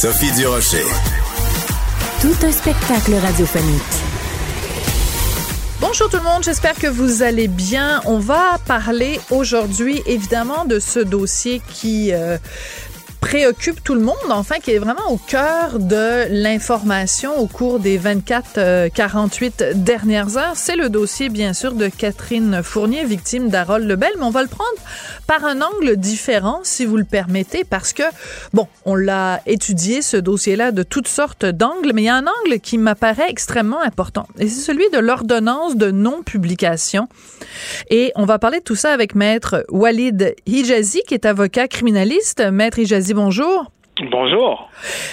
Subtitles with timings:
[0.00, 0.86] Sophie Durocher.
[2.22, 3.82] Tout un spectacle radiophonique.
[5.78, 8.00] Bonjour tout le monde, j'espère que vous allez bien.
[8.06, 12.38] On va parler aujourd'hui évidemment de ce dossier qui euh,
[13.20, 17.98] préoccupe tout le monde, enfin, qui est vraiment au cœur de l'information au cours des
[17.98, 20.56] 24-48 euh, dernières heures.
[20.56, 24.48] C'est le dossier, bien sûr, de Catherine Fournier, victime d'Harold Lebel, mais on va le
[24.48, 24.70] prendre
[25.26, 28.02] par un angle différent, si vous le permettez, parce que,
[28.52, 32.26] bon, on l'a étudié, ce dossier-là, de toutes sortes d'angles, mais il y a un
[32.26, 37.08] angle qui m'apparaît extrêmement important, et c'est celui de l'ordonnance de non-publication.
[37.90, 42.42] Et on va parler de tout ça avec Maître Walid Hijazi, qui est avocat criminaliste.
[42.50, 43.70] Maître Hijazi, bonjour.
[44.10, 44.70] Bonjour.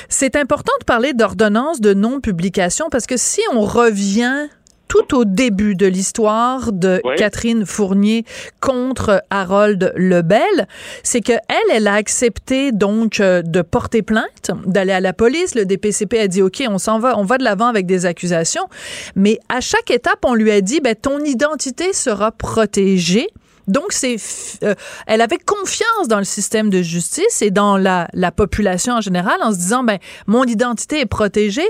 [0.08, 4.48] C'est important de parler d'ordonnance de non-publication parce que si on revient
[4.88, 8.23] tout au début de l'histoire de Catherine Fournier
[8.62, 10.67] contre Harold Lebel,
[11.04, 15.56] c'est que elle, elle a accepté donc euh, de porter plainte, d'aller à la police.
[15.56, 18.67] Le DPCP a dit OK, on s'en va, on va de l'avant avec des accusations,
[19.16, 23.28] mais à chaque étape, on lui a dit ben ton identité sera protégée.
[23.68, 24.16] Donc, c'est,
[24.64, 24.76] euh,
[25.08, 29.38] elle avait confiance dans le système de justice et dans la, la population en général
[29.42, 31.68] en se disant, ben, mon identité est protégée.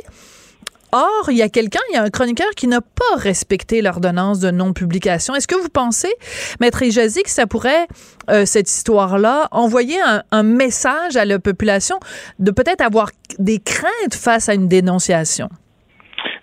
[0.93, 4.39] Or, il y a quelqu'un, il y a un chroniqueur qui n'a pas respecté l'ordonnance
[4.39, 5.35] de non-publication.
[5.35, 6.13] Est-ce que vous pensez,
[6.61, 7.87] Maître Ijazi, que ça pourrait,
[8.29, 11.99] euh, cette histoire-là, envoyer un, un, message à la population
[12.39, 15.49] de peut-être avoir des craintes face à une dénonciation?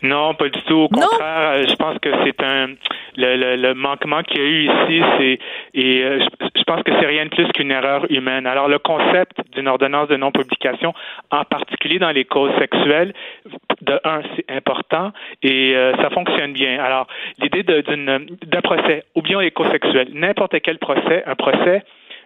[0.05, 0.75] Non, pas du tout.
[0.75, 2.69] Au contraire, euh, je pense que c'est un
[3.17, 5.39] le, le, le manquement qu'il y a eu ici, c'est
[5.73, 6.19] et euh,
[6.57, 8.47] je, pense que c'est rien de plus qu'une erreur humaine.
[8.47, 10.93] Alors le concept d'une ordonnance de non-publication,
[11.31, 13.15] en particulier dans les causes sexuelles,
[13.81, 16.83] de un, c'est important et euh, ça fonctionne bien.
[16.85, 17.07] Alors
[17.41, 21.83] l'idée d'une d'un procès, oublions les causes sexuelles, n'importe quel procès, un procès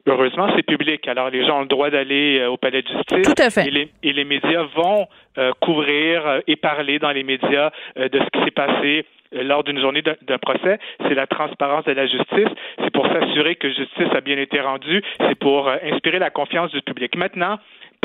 [0.09, 1.07] heureusement, c'est public.
[1.09, 3.23] Alors, les gens ont le droit d'aller au palais de justice.
[3.35, 3.67] Tout à fait.
[3.69, 5.07] Et les, et les médias vont
[5.39, 9.63] euh, couvrir euh, et parler dans les médias euh, de ce qui s'est passé lors
[9.63, 12.49] d'une journée d'un procès, c'est la transparence de la justice,
[12.79, 16.81] c'est pour s'assurer que justice a bien été rendue, c'est pour inspirer la confiance du
[16.81, 17.15] public.
[17.15, 17.59] Maintenant,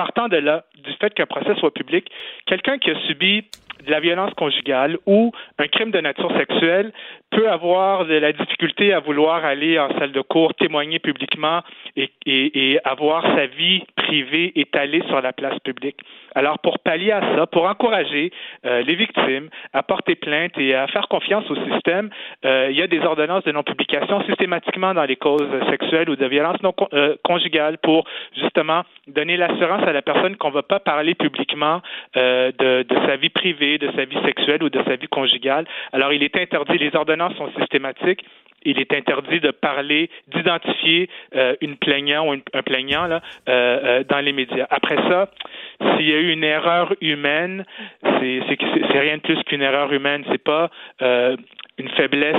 [0.04, 2.12] partant de là, du fait qu'un procès soit public,
[2.46, 3.46] quelqu'un qui a subi
[3.86, 6.92] de la violence conjugale ou un crime de nature sexuelle
[7.32, 11.62] peut avoir de la difficulté à vouloir aller en salle de cours, témoigner publiquement
[11.96, 16.00] et, et, et avoir sa vie privée étalée sur la place publique.
[16.36, 18.32] Alors, pour pallier à ça, pour encourager
[18.66, 22.10] euh, les victimes à porter plainte et à faire confiance au système,
[22.46, 26.26] euh, il y a des ordonnances de non-publication systématiquement dans les causes sexuelles ou de
[26.26, 28.06] violence non euh, conjugale pour
[28.40, 31.82] justement donner l'assurance à la personne qu'on ne va pas parler publiquement
[32.16, 35.66] de, de sa vie privée, de sa vie sexuelle ou de sa vie conjugale.
[35.92, 38.24] Alors, il est interdit, les ordonnances sont systématiques
[38.66, 44.04] il est interdit de parler, d'identifier euh, une plaignant ou un plaignant là, euh, euh,
[44.04, 44.68] dans les médias.
[44.70, 45.30] Après ça,
[45.80, 47.66] s'il y a eu une erreur humaine,
[48.04, 50.24] c'est rien de plus qu'une erreur humaine.
[50.32, 50.70] C'est pas
[51.02, 51.36] euh,
[51.78, 52.38] une faiblesse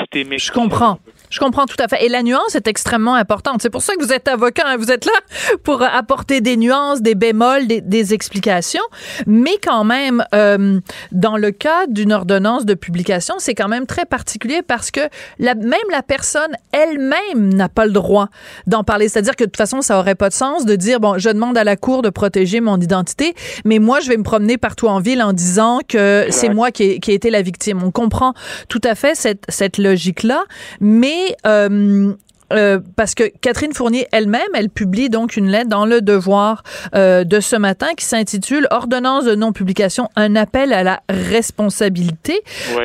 [0.00, 0.44] systémique.
[0.44, 0.98] Je comprends.
[1.28, 2.04] Je comprends tout à fait.
[2.04, 3.60] Et la nuance est extrêmement importante.
[3.60, 4.62] C'est pour ça que vous êtes avocat.
[4.66, 4.76] Hein.
[4.76, 8.82] Vous êtes là pour apporter des nuances, des bémols, des, des explications.
[9.26, 10.78] Mais quand même, euh,
[11.10, 15.00] dans le cas d'une ordonnance de publication, c'est quand même très particulier parce que
[15.40, 18.28] la, même la personne elle-même n'a pas le droit
[18.68, 19.08] d'en parler.
[19.08, 21.58] C'est-à-dire que de toute façon, ça aurait pas de sens de dire, bon, je demande
[21.58, 25.00] à la Cour de protéger mon identité, mais moi, je vais me promener partout en
[25.00, 27.82] ville en disant que c'est moi qui ai, qui ai été la victime.
[27.82, 28.32] On comprend
[28.68, 30.44] tout tout à fait cette, cette logique-là,
[30.80, 32.12] mais euh,
[32.52, 36.62] euh, parce que Catherine Fournier elle-même, elle publie donc une lettre dans le Devoir
[36.94, 42.42] euh, de ce matin qui s'intitule Ordonnance de non-publication, un appel à la responsabilité,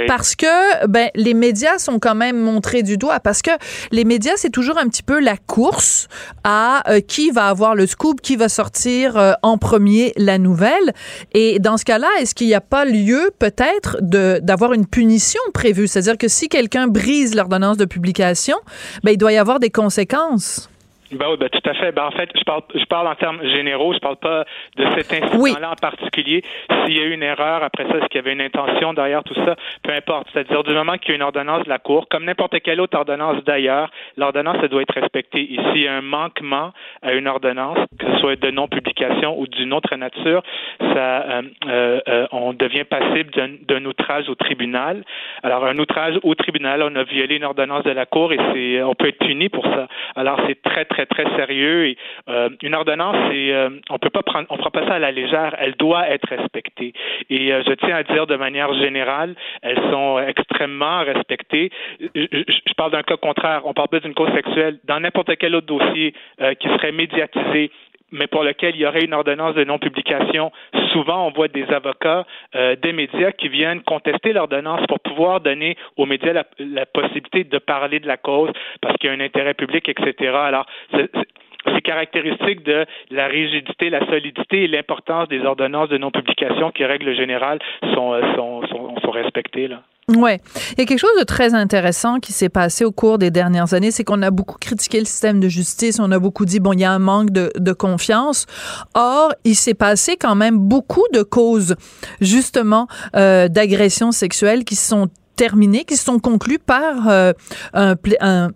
[0.08, 3.52] parce que ben les médias sont quand même montrés du doigt, parce que
[3.92, 6.08] les médias c'est toujours un petit peu la course
[6.44, 10.94] à euh, qui va avoir le scoop, qui va sortir euh, en premier la nouvelle,
[11.34, 15.42] et dans ce cas-là, est-ce qu'il n'y a pas lieu peut-être de d'avoir une punition
[15.54, 18.58] prévue, c'est-à-dire que si quelqu'un brise l'ordonnance de publication,
[19.04, 20.71] ben il doit y avoir des conséquences.
[21.12, 21.92] Ben oui, ben tout à fait.
[21.92, 23.94] Ben en fait, je parle, je parle en termes généraux.
[23.94, 24.46] Je parle pas
[24.78, 26.44] de cet incident-là en particulier.
[26.86, 29.24] S'il y a eu une erreur après ça, est-ce qu'il y avait une intention derrière
[29.24, 30.28] tout ça, peu importe.
[30.32, 32.98] C'est-à-dire du moment qu'il y a une ordonnance de la Cour, comme n'importe quelle autre
[32.98, 35.54] ordonnance d'ailleurs, l'ordonnance elle doit être respectée.
[35.54, 36.72] Et s'il y a un manquement
[37.02, 40.44] à une ordonnance, que ce soit de non-publication ou d'une autre nature,
[40.80, 43.32] ça, euh, euh, euh on devient passible
[43.68, 45.04] d'un outrage au tribunal.
[45.44, 48.82] Alors un outrage au tribunal, on a violé une ordonnance de la Cour et c'est,
[48.84, 49.88] on peut être puni pour ça.
[50.16, 51.88] Alors c'est très très très sérieux.
[51.88, 51.98] Et,
[52.30, 55.12] euh, une ordonnance, c'est, euh, on peut pas prendre, on prend pas ça à la
[55.12, 55.56] légère.
[55.60, 56.94] Elle doit être respectée.
[57.30, 61.72] Et euh, je tiens à dire de manière générale, elles sont extrêmement respectées.
[62.00, 63.62] Je, parle d'un cas contraire.
[63.66, 64.80] On parle pas d'une cause sexuelle.
[64.86, 66.14] Dans n'importe quel autre dossier
[66.60, 67.72] qui serait médiatisé,
[68.12, 70.52] mais pour lequel il y aurait une ordonnance de non-publication,
[70.92, 72.26] souvent on voit des avocats
[72.56, 77.44] euh, des médias qui viennent contester l'ordonnance pour pouvoir donner aux médias la, la, possibilité
[77.44, 80.34] de parler de la cause parce qu'il y a un intérêt public, etc.
[80.34, 86.86] Alors, c'est caractéristique de la rigidité, la solidité et l'importance des ordonnances de non-publication qui,
[86.86, 87.60] règle générale,
[87.94, 89.68] sont, euh, sont, sont, sont respectées.
[89.68, 89.82] Là.
[90.10, 93.32] Ouais, il y a quelque chose de très intéressant qui s'est passé au cours des
[93.32, 96.60] dernières années, c'est qu'on a beaucoup critiqué le système de justice, on a beaucoup dit
[96.60, 98.46] bon, il y a un manque de, de confiance.
[98.94, 101.76] Or, il s'est passé quand même beaucoup de causes
[102.20, 107.34] justement euh, d'agressions sexuelles qui sont terminés, qui sont conclus par euh,
[107.74, 107.96] un,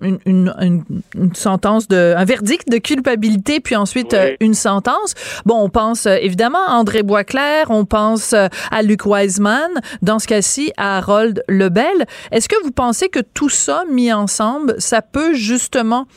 [0.02, 0.84] une, une,
[1.16, 5.14] une, sentence de, un verdict de culpabilité, puis ensuite euh, une sentence.
[5.46, 10.28] Bon, on pense euh, évidemment à André Boisclair, on pense à Luc Wiseman, dans ce
[10.28, 12.06] cas-ci à Harold Lebel.
[12.32, 16.08] Est-ce que vous pensez que tout ça mis ensemble, ça peut justement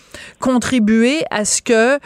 [0.41, 1.99] contribuer à ce que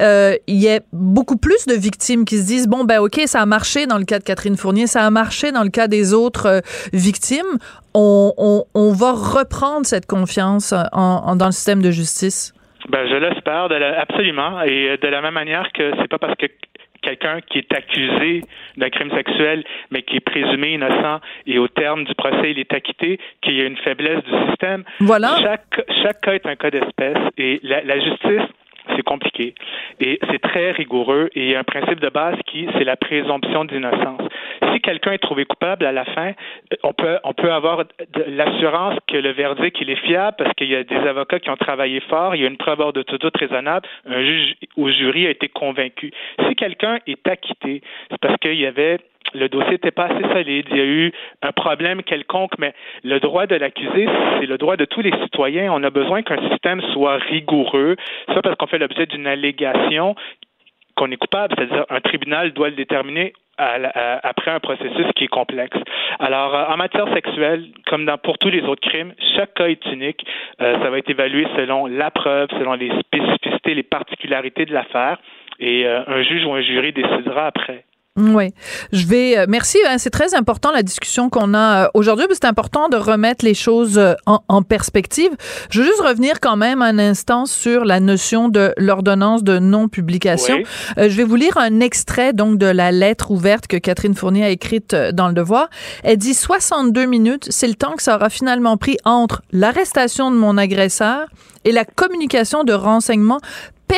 [0.00, 3.40] euh, il y a beaucoup plus de victimes qui se disent bon ben ok ça
[3.40, 6.14] a marché dans le cas de Catherine Fournier ça a marché dans le cas des
[6.14, 6.60] autres euh,
[6.92, 7.58] victimes
[7.94, 12.54] on, on, on, va reprendre cette confiance en, dans le système de justice?
[12.88, 13.68] Ben je l'espère
[14.00, 16.46] absolument et de la même manière que c'est pas parce que
[17.02, 18.42] quelqu'un qui est accusé
[18.76, 22.72] d'un crime sexuel, mais qui est présumé innocent et au terme du procès, il est
[22.72, 24.84] acquitté, qu'il y a une faiblesse du système.
[25.00, 25.36] Voilà.
[25.42, 28.48] Chaque, chaque cas est un cas d'espèce et la, la justice
[28.96, 29.54] c'est compliqué
[30.00, 32.96] et c'est très rigoureux et il y a un principe de base qui c'est la
[32.96, 34.22] présomption d'innocence.
[34.72, 37.84] Si quelqu'un est trouvé coupable à la fin, euh, on peut on peut avoir
[38.26, 41.56] l'assurance que le verdict il est fiable parce qu'il y a des avocats qui ont
[41.56, 44.88] travaillé fort, il y a une preuve hors de tout doute raisonnable, un juge ou
[44.88, 46.12] jury a été convaincu.
[46.48, 48.98] Si quelqu'un est acquitté, c'est parce qu'il y avait
[49.34, 51.12] le dossier n'était pas assez solide, il y a eu
[51.42, 54.08] un problème quelconque, mais le droit de l'accusé,
[54.38, 55.72] c'est le droit de tous les citoyens.
[55.72, 57.96] On a besoin qu'un système soit rigoureux,
[58.32, 60.14] soit parce qu'on fait l'objet d'une allégation
[60.94, 65.76] qu'on est coupable, c'est-à-dire un tribunal doit le déterminer après un processus qui est complexe.
[66.18, 69.84] Alors, euh, en matière sexuelle, comme dans, pour tous les autres crimes, chaque cas est
[69.86, 70.24] unique.
[70.60, 75.18] Euh, ça va être évalué selon la preuve, selon les spécificités, les particularités de l'affaire,
[75.60, 77.84] et euh, un juge ou un jury décidera après.
[78.20, 78.50] Oui,
[78.92, 79.38] je vais.
[79.38, 79.78] Euh, merci.
[79.88, 82.26] Hein, c'est très important la discussion qu'on a euh, aujourd'hui.
[82.30, 85.30] C'est important de remettre les choses euh, en, perspective.
[85.70, 90.58] Je veux juste revenir quand même un instant sur la notion de l'ordonnance de non-publication.
[90.98, 94.50] je vais vous lire un extrait donc de la lettre ouverte que Catherine Fournier a
[94.50, 95.70] écrite dans le Devoir.
[96.04, 100.36] Elle dit 62 minutes, c'est le temps que ça aura finalement pris entre l'arrestation de
[100.36, 101.28] mon agresseur
[101.64, 103.40] et la communication de renseignements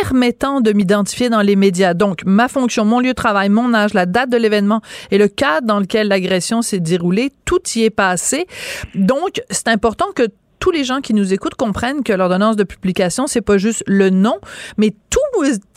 [0.03, 1.95] permettant de m'identifier dans les médias.
[1.95, 4.81] Donc, ma fonction, mon lieu de travail, mon âge, la date de l'événement
[5.13, 8.49] et le cadre dans lequel l'agression s'est déroulée, tout y est passé.
[8.97, 10.25] Donc, c'est important que
[10.59, 14.11] tous les gens qui nous écoutent comprennent que l'ordonnance de publication, c'est pas juste le
[14.11, 14.39] nom,
[14.79, 15.21] mais tout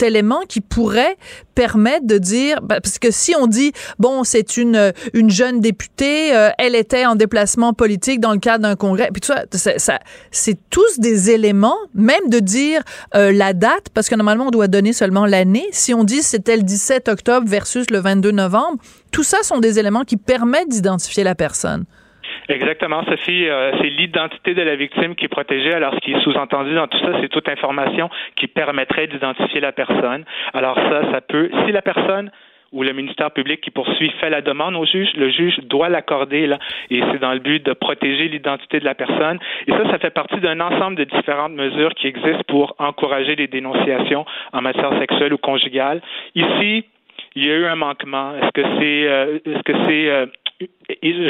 [0.00, 1.16] élément qui pourrait
[1.54, 6.34] permettre de dire, ben, parce que si on dit, bon, c'est une, une jeune députée,
[6.34, 9.98] euh, elle était en déplacement politique dans le cadre d'un congrès, puis tout ça, ça,
[10.30, 12.82] c'est tous des éléments, même de dire
[13.14, 15.66] euh, la date, parce que normalement, on doit donner seulement l'année.
[15.72, 18.78] Si on dit c'était le 17 octobre versus le 22 novembre,
[19.10, 21.84] tout ça sont des éléments qui permettent d'identifier la personne.
[22.48, 23.46] Exactement, Sophie.
[23.46, 25.72] Euh, c'est l'identité de la victime qui est protégée.
[25.74, 29.72] Alors, ce qui est sous-entendu dans tout ça, c'est toute information qui permettrait d'identifier la
[29.72, 30.24] personne.
[30.54, 32.30] Alors ça, ça peut, si la personne
[32.72, 36.46] ou le ministère public qui poursuit fait la demande au juge, le juge doit l'accorder
[36.46, 36.58] là,
[36.90, 39.38] et c'est dans le but de protéger l'identité de la personne.
[39.66, 43.46] Et ça, ça fait partie d'un ensemble de différentes mesures qui existent pour encourager les
[43.46, 46.02] dénonciations en matière sexuelle ou conjugale.
[46.34, 46.84] Ici,
[47.36, 48.34] il y a eu un manquement.
[48.36, 50.26] Est-ce que c'est euh, est-ce que c'est euh,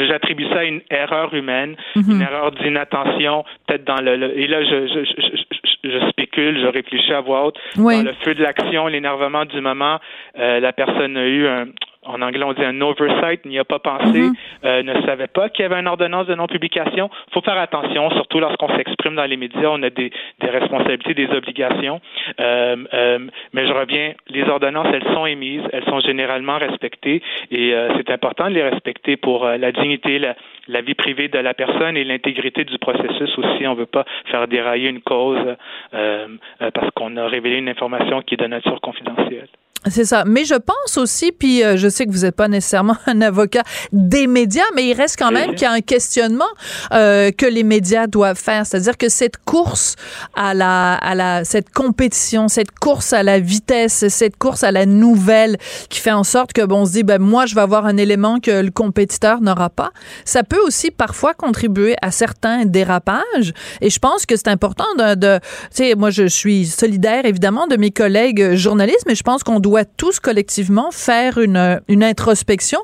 [0.07, 2.11] j'attribue ça à une erreur humaine, mhm.
[2.11, 7.13] une erreur d'inattention, peut-être dans le, et là je, je, je, je, spécule, je réfléchis
[7.13, 7.57] à voix haute.
[7.75, 9.99] Dans le feu de l'action, l'énervement du moment,
[10.37, 11.65] euh, la personne a eu un,
[12.09, 14.33] en anglais on dit un oversight, n'y a pas pensé, mm-hmm.
[14.65, 17.09] euh, ne savait pas qu'il y avait une ordonnance de non-publication.
[17.27, 21.13] Il faut faire attention, surtout lorsqu'on s'exprime dans les médias, on a des, des responsabilités,
[21.13, 22.01] des obligations.
[22.39, 23.19] Euh, euh,
[23.53, 28.49] mais je reviens, les ordonnances, elles sont émises, elles sont généralement respectées et c'est important
[28.49, 30.35] de les respecter pour la dignité, la,
[30.67, 33.67] la, vie privée de la personne et l'intégrité du processus aussi.
[33.67, 35.55] On ne veut pas faire dérailler une cause
[35.91, 39.47] parce qu'on a révélé une information qui est de nature confidentielle.
[39.87, 40.25] C'est ça.
[40.27, 43.63] Mais je pense aussi, puis euh, je sais que vous n'êtes pas nécessairement un avocat
[43.93, 46.43] des médias, mais il reste quand même qu'il y a un questionnement
[46.91, 48.65] euh, que les médias doivent faire.
[48.65, 49.95] C'est-à-dire que cette course
[50.35, 54.85] à la, à la, cette compétition, cette course à la vitesse, cette course à la
[54.85, 55.57] nouvelle,
[55.89, 57.95] qui fait en sorte que bon, on se dit, ben moi, je vais avoir un
[57.95, 59.91] élément que le compétiteur n'aura pas.
[60.25, 63.53] Ça peut aussi parfois contribuer à certains dérapages.
[63.79, 65.39] Et je pense que c'est important de, de
[65.73, 69.61] tu sais, moi, je suis solidaire évidemment de mes collègues journalistes, mais je pense qu'on
[69.61, 72.79] doit doit tous collectivement faire une, une introspection,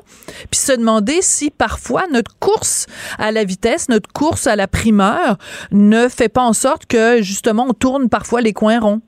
[0.50, 2.86] puis se demander si parfois notre course
[3.18, 5.36] à la vitesse, notre course à la primeur
[5.72, 9.00] ne fait pas en sorte que justement on tourne parfois les coins ronds.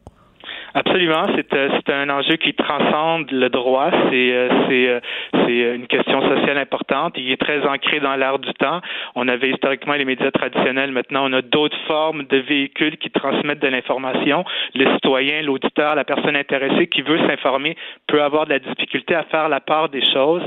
[0.78, 3.90] Absolument, c'est euh, c'est un enjeu qui transcende le droit.
[4.10, 5.00] C'est euh,
[5.34, 7.14] euh, une question sociale importante.
[7.16, 8.80] Il est très ancré dans l'art du temps.
[9.16, 10.92] On avait historiquement les médias traditionnels.
[10.92, 14.44] Maintenant, on a d'autres formes de véhicules qui transmettent de l'information.
[14.76, 19.24] Le citoyen, l'auditeur, la personne intéressée qui veut s'informer peut avoir de la difficulté à
[19.24, 20.42] faire la part des choses.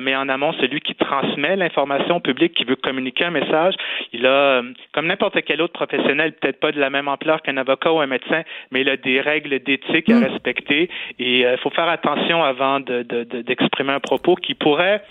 [0.00, 3.74] mais en amont, celui qui transmet l'information au public, qui veut communiquer un message,
[4.12, 4.62] il a,
[4.92, 8.06] comme n'importe quel autre professionnel, peut-être pas de la même ampleur qu'un avocat ou un
[8.06, 10.24] médecin, mais il a des règles d'éthique à mm.
[10.24, 15.02] respecter et il euh, faut faire attention avant d'exprimer un propos qui pourrait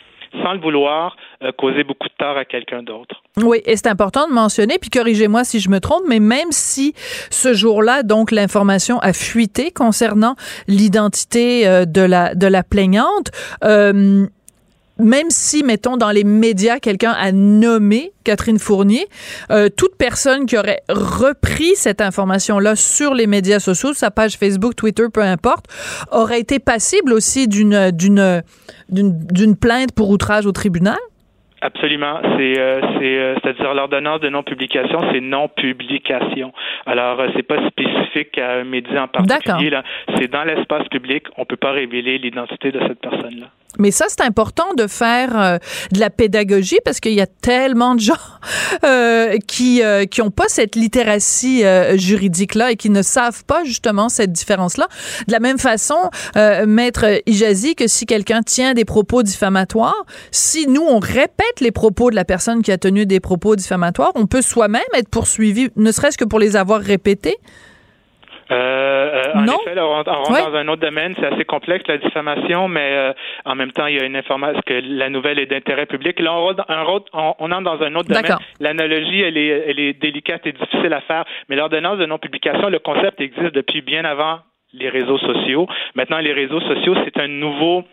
[0.44, 3.22] sans le vouloir, euh, causer beaucoup de tort à quelqu'un d'autre.
[3.38, 6.94] Oui, et c'est important de mentionner, puis corrigez-moi si je me trompe, mais même si
[7.30, 10.36] ce jour-là, donc, l'information a fuité concernant
[10.70, 13.32] l'identité euh, de la de la plaignante,
[15.02, 19.06] même si, mettons, dans les médias, quelqu'un a nommé Catherine Fournier,
[19.50, 24.76] euh, toute personne qui aurait repris cette information-là sur les médias sociaux, sa page Facebook,
[24.76, 25.66] Twitter, peu importe,
[26.12, 28.42] aurait été passible aussi d'une d'une
[28.90, 30.98] d'une plainte pour outrage au tribunal?
[31.62, 32.20] Absolument.
[32.36, 36.52] C'est euh, c'est euh, c'est-à-dire l'ordonnance de non-publication, c'est non-publication.
[36.88, 39.70] Alors euh, c'est pas spécifique à un média en particulier.
[39.70, 39.84] Là,
[40.18, 41.28] c'est dans l'espace public.
[41.38, 43.48] On peut pas révéler l'identité de cette personne-là.
[43.80, 45.58] Mais ça, c'est important de faire euh,
[45.92, 48.14] de la pédagogie parce qu'il y a tellement de gens
[48.84, 53.44] euh, qui euh, qui ont pas cette littératie euh, juridique là et qui ne savent
[53.46, 54.88] pas justement cette différence là.
[55.28, 55.96] De la même façon,
[56.66, 62.10] maître Ijazi, que si quelqu'un tient des propos diffamatoires, si nous on répète les propos
[62.10, 65.92] de la personne qui a tenu des propos diffamatoires, on peut soi-même être poursuivi, ne
[65.92, 67.38] serait-ce que pour les avoir répétés.
[68.52, 72.68] Euh, euh, en effet, on rentre, dans un autre domaine, c'est assez complexe la diffamation,
[72.68, 73.14] mais euh,
[73.46, 76.20] en même temps, il y a une information que la nouvelle est d'intérêt public.
[76.20, 76.56] Là, on,
[77.14, 78.38] on, on, entre dans un autre domaine.
[78.60, 82.80] L'analogie, elle est, elle est délicate et difficile à faire, mais l'ordonnance de non-publication, le
[82.80, 84.40] concept existe depuis bien avant
[84.74, 85.68] les réseaux sociaux.
[85.96, 87.84] Maintenant, les réseaux sociaux, c'est un nouveau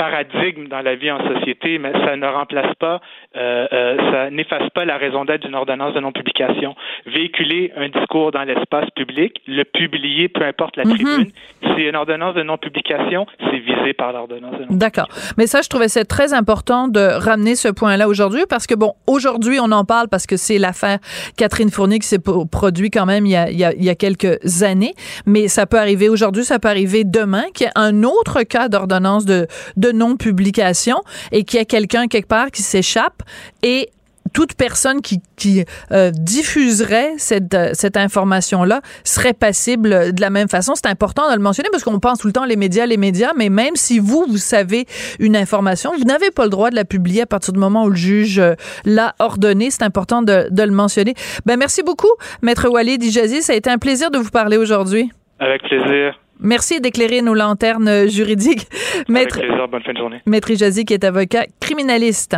[0.00, 3.02] paradigme dans la vie en société, mais ça ne remplace pas,
[3.36, 6.74] euh, euh, ça n'efface pas la raison d'être d'une ordonnance de non-publication.
[7.04, 10.94] Véhiculer un discours dans l'espace public, le publier, peu importe la mhm.
[10.94, 11.26] tribune,
[11.60, 14.78] c'est une ordonnance de non-publication, c'est visé par l'ordonnance de non-publication.
[14.78, 15.08] D'accord.
[15.36, 18.94] Mais ça, je trouvais c'est très important de ramener ce point-là aujourd'hui parce que, bon,
[19.06, 20.98] aujourd'hui, on en parle parce que c'est l'affaire
[21.36, 23.90] Catherine Fournier qui s'est produit quand même il y, a, il, y a, il y
[23.90, 24.94] a quelques années,
[25.26, 28.70] mais ça peut arriver aujourd'hui, ça peut arriver demain, qu'il y ait un autre cas
[28.70, 30.96] d'ordonnance de, de non-publication
[31.32, 33.22] et qu'il y a quelqu'un quelque part qui s'échappe
[33.62, 33.90] et
[34.32, 40.74] toute personne qui, euh, diffuserait cette, euh, cette information-là serait passible de la même façon.
[40.74, 43.32] C'est important de le mentionner parce qu'on pense tout le temps les médias, les médias,
[43.36, 44.86] mais même si vous, vous savez
[45.18, 47.90] une information, vous n'avez pas le droit de la publier à partir du moment où
[47.90, 48.54] le juge euh,
[48.84, 49.70] l'a ordonné.
[49.70, 51.14] C'est important de, de, le mentionner.
[51.46, 53.42] Ben, merci beaucoup, Maître Walid Ijazi.
[53.42, 55.10] Ça a été un plaisir de vous parler aujourd'hui.
[55.38, 56.14] Avec plaisir.
[56.40, 58.66] Merci d'éclairer nos lanternes juridiques.
[59.08, 60.22] Maître, Avec plaisir, bonne fin de journée.
[60.26, 62.36] Maître Ijazi, qui est avocat criminaliste.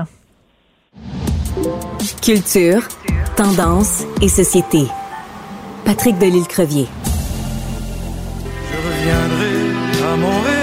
[2.22, 2.82] Culture,
[3.36, 4.84] tendance et société.
[5.84, 6.86] Patrick Delisle-Crevier.
[8.70, 9.54] Je reviendrai
[10.12, 10.62] à Montréal.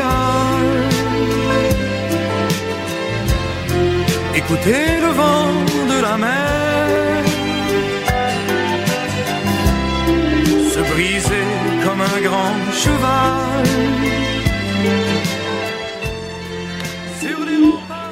[4.35, 6.48] Écoutez le vent de la mer.
[12.15, 13.49] Un grand cheval.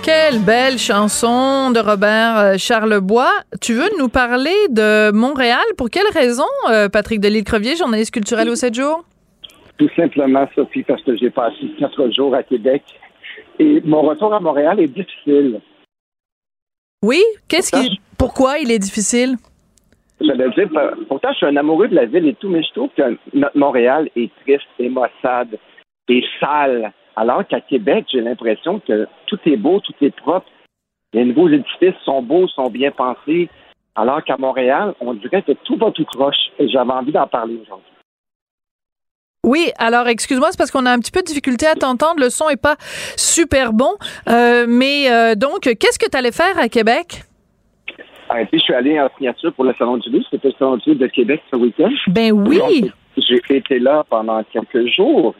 [0.04, 3.32] Quelle belle chanson de Robert euh, Charlebois.
[3.60, 5.66] Tu veux nous parler de Montréal?
[5.78, 9.04] Pour quelle raison, euh, Patrick Delisle-Crevier, journaliste culturel au 7 jours?
[9.78, 12.84] Tout simplement, Sophie, parce que j'ai passé quatre jours à Québec
[13.60, 15.60] Et mon retour à Montréal est difficile.
[17.04, 17.22] Oui?
[17.48, 18.00] Qu'est-ce qui.
[18.18, 19.36] Pourquoi il est difficile?
[20.20, 20.70] J'allais dire,
[21.08, 23.58] pourtant, je suis un amoureux de la ville et tout, mais je trouve que notre
[23.58, 25.58] Montréal est triste et maussade
[26.10, 26.92] et sale.
[27.16, 30.48] Alors qu'à Québec, j'ai l'impression que tout est beau, tout est propre.
[31.14, 33.50] Les nouveaux édifices sont beaux, sont bien pensés.
[33.96, 36.52] Alors qu'à Montréal, on dirait que tout va tout croche.
[36.60, 37.92] Et j'avais envie d'en parler aujourd'hui.
[39.44, 42.20] Oui, alors excuse-moi, c'est parce qu'on a un petit peu de difficulté à t'entendre.
[42.20, 42.76] Le son est pas
[43.16, 43.96] super bon.
[44.30, 47.24] Euh, mais euh, donc, qu'est-ce que tu allais faire à Québec?
[48.30, 50.26] Ah, je suis allé en signature pour le Salon du Livre.
[50.30, 51.90] C'était le Salon du Livre de Québec ce week-end.
[52.08, 52.92] Ben oui!
[53.16, 55.34] J'ai été là pendant quelques jours.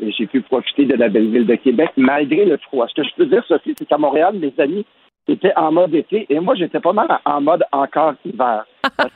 [0.00, 2.86] Et j'ai pu profiter de la belle ville de Québec malgré le froid.
[2.88, 4.84] Ce que je peux dire, Sophie, c'est qu'à Montréal, mes amis
[5.26, 8.66] étaient en mode été et moi, j'étais pas mal en mode encore hiver.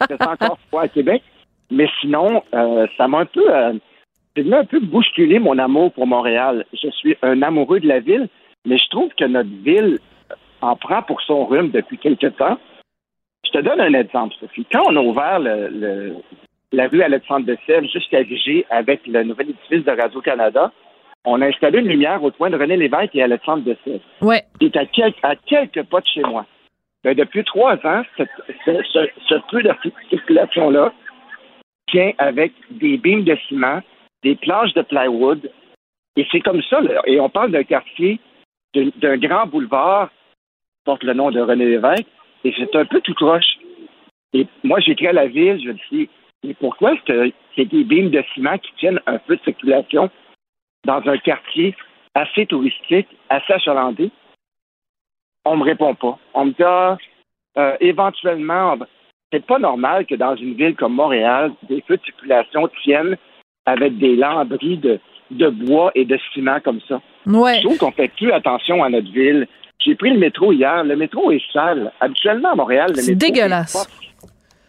[0.00, 1.22] C'était encore froid à Québec.
[1.70, 3.54] Mais sinon, euh, ça m'a un peu...
[3.54, 3.74] Euh,
[4.36, 6.64] c'est un peu bousculer mon amour pour Montréal.
[6.72, 8.28] Je suis un amoureux de la ville,
[8.64, 9.98] mais je trouve que notre ville
[10.60, 12.58] en prend pour son rhume depuis quelque temps.
[13.52, 14.66] Je te donne un exemple, Sophie.
[14.70, 16.14] Quand on a ouvert le,
[16.72, 20.70] la rue Alexandre de Sèvres jusqu'à Vigée avec le nouvel édifice de Radio-Canada,
[21.24, 24.04] on a installé une lumière au coin de René Lévesque et Alexandre de Sèvres.
[24.22, 24.42] Ouais.
[24.60, 24.84] Qui est à,
[25.28, 26.46] à quelques pas de chez moi.
[27.02, 28.22] Ben, depuis trois ans, ce,
[28.66, 29.70] ce, ce peu de
[30.10, 30.92] circulation-là
[31.88, 33.80] tient avec des beams de ciment,
[34.22, 35.50] des planches de plywood.
[36.16, 36.80] Et c'est comme ça.
[37.06, 38.20] Et on parle d'un quartier,
[38.74, 42.06] d'un grand boulevard, qui porte le nom de René Lévesque,
[42.44, 43.58] et c'est un peu tout croche.
[44.32, 46.08] Et moi, j'écris à la ville, je dis,
[46.44, 50.10] mais pourquoi est-ce que c'est des beams de ciment qui tiennent un peu de circulation
[50.86, 51.74] dans un quartier
[52.14, 54.10] assez touristique, assez achalandé?
[55.44, 56.18] On me répond pas.
[56.34, 56.96] On me dit, ah,
[57.58, 58.78] euh, éventuellement,
[59.32, 63.16] c'est pas normal que dans une ville comme Montréal, des feux de circulation tiennent
[63.66, 64.98] avec des lambris de,
[65.30, 67.00] de bois et de ciment comme ça.
[67.26, 67.56] Ouais.
[67.56, 69.46] Je trouve qu'on fait plus attention à notre ville.
[69.84, 70.84] J'ai pris le métro hier.
[70.84, 71.92] Le métro est sale.
[72.00, 73.06] Habituellement, à Montréal, le métro.
[73.06, 73.88] C'est dégueulasse.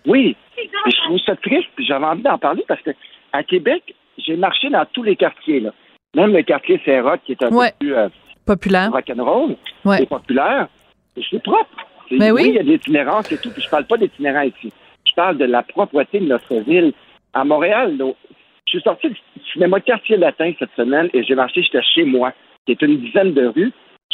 [0.06, 0.36] Oui.
[0.58, 1.70] je trouve ça triste.
[1.80, 2.92] J'avais envie d'en parler parce que
[3.34, 5.60] à Québec, j'ai marché dans tous les quartiers.
[5.60, 5.72] Là.
[6.16, 8.10] Même le quartier saint qui est un peu plus euh,
[8.46, 8.92] populaire.
[8.92, 9.98] Rock'n'roll, ouais.
[10.00, 10.68] c'est populaire.
[11.16, 11.70] C'est propre.
[12.12, 12.48] Mais oui.
[12.48, 13.52] il y a des itinérance et tout.
[13.52, 14.72] Puis je parle pas d'itinérants ici.
[15.06, 16.94] Je parle de la propreté de notre ville.
[17.34, 19.18] À Montréal, je suis sorti du
[19.54, 22.34] cinéma Quartier Latin cette semaine et j'ai marché jusqu'à chez moi,
[22.66, 23.72] qui est une dizaine de rues.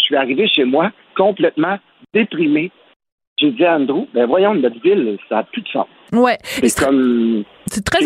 [0.08, 1.78] Je suis arrivé chez moi complètement
[2.14, 2.72] déprimé.
[3.40, 5.86] J'ai dit à Andrew, ben voyons, notre ville, ça n'a plus de sens.
[6.14, 6.38] Ouais.
[6.44, 7.44] C'est comme.
[7.68, 8.00] C'est très.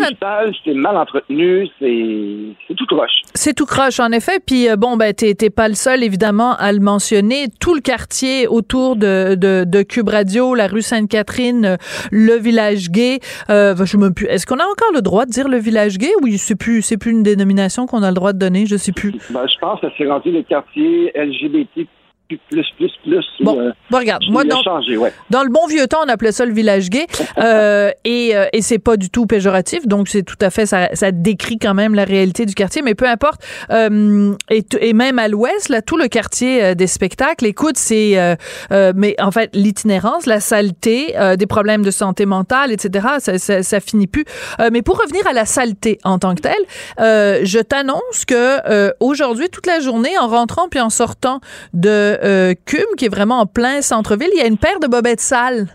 [0.64, 3.22] C'est mal entretenu, c'est tout croche.
[3.32, 4.40] C'est tout croche, en effet.
[4.44, 7.46] Puis, euh, bon, ben, t'es pas le seul, évidemment, à le mentionner.
[7.60, 11.76] Tout le quartier autour de, de, de Cube Radio, la rue Sainte-Catherine, euh,
[12.10, 13.20] le village gay.
[13.50, 14.26] Euh, je me plus.
[14.26, 16.98] Est-ce qu'on a encore le droit de dire le village gay ou c'est plus, c'est
[16.98, 18.66] plus une dénomination qu'on a le droit de donner?
[18.66, 19.12] Je sais plus.
[19.30, 21.88] Ben, je pense que c'est rendu le quartier LGBT
[22.48, 23.24] plus, plus, plus.
[23.40, 24.62] Bon, euh, regarde, moi, dans,
[25.30, 27.06] dans, le bon vieux temps, on appelait ça le village gay,
[27.38, 30.88] euh, et, euh, et c'est pas du tout péjoratif, donc c'est tout à fait, ça,
[30.94, 33.42] ça décrit quand même la réalité du quartier, mais peu importe.
[33.70, 38.16] Euh, et, et, même à l'ouest, là, tout le quartier euh, des spectacles, écoute, c'est,
[38.70, 43.80] mais en fait, l'itinérance, la saleté, des problèmes de santé mentale, etc., ça, ça, ça
[43.80, 44.24] finit plus.
[44.70, 49.66] mais pour revenir à la saleté en tant que telle, je t'annonce que aujourd'hui, toute
[49.66, 51.40] la journée, en rentrant puis en sortant
[51.72, 55.20] de euh, qui est vraiment en plein centre-ville, il y a une paire de bobettes
[55.20, 55.68] sales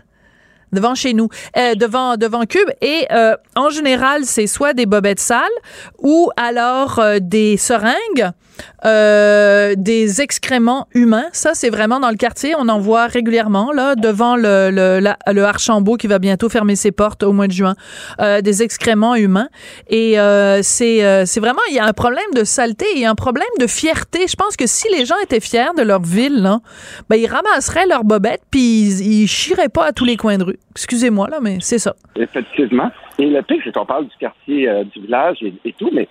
[0.72, 2.68] devant chez nous, euh, devant devant Cube.
[2.80, 5.48] Et euh, en général c'est soit des bobettes sales
[5.98, 8.30] ou alors euh, des seringues
[8.84, 11.26] euh, des excréments humains.
[11.32, 12.54] Ça, c'est vraiment dans le quartier.
[12.58, 16.92] On en voit régulièrement, là, devant le, le, le Archambault qui va bientôt fermer ses
[16.92, 17.74] portes au mois de juin.
[18.20, 19.48] Euh, des excréments humains.
[19.88, 23.04] Et euh, c'est, euh, c'est vraiment, il y a un problème de saleté, il y
[23.04, 24.26] a un problème de fierté.
[24.28, 26.60] Je pense que si les gens étaient fiers de leur ville, là,
[27.08, 30.44] ben, ils ramasseraient leurs bobettes puis ils, ils chieraient pas à tous les coins de
[30.44, 30.58] rue.
[30.72, 31.94] Excusez-moi, là, mais c'est ça.
[32.16, 32.90] Effectivement.
[33.18, 36.08] Et le pire, c'est qu'on parle du quartier, euh, du village et, et tout, mais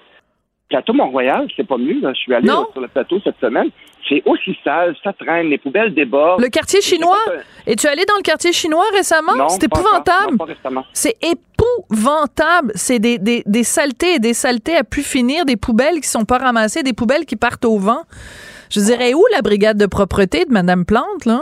[0.70, 2.00] plateau Mont-Royal, c'est pas mieux.
[2.02, 3.70] Je suis allé sur le plateau cette semaine.
[4.10, 6.42] C'est aussi sale, ça traîne, les poubelles débordent.
[6.42, 7.18] Le quartier chinois?
[7.66, 9.50] Es-tu allé dans le quartier chinois récemment?
[9.50, 10.38] C'est épouvantable.
[10.94, 12.72] C'est épouvantable.
[12.76, 16.24] C'est des, des, des saletés et des saletés à pu finir, des poubelles qui sont
[16.24, 18.04] pas ramassées, des poubelles qui partent au vent.
[18.70, 21.42] Je dirais où la brigade de propreté de Mme Plante, là?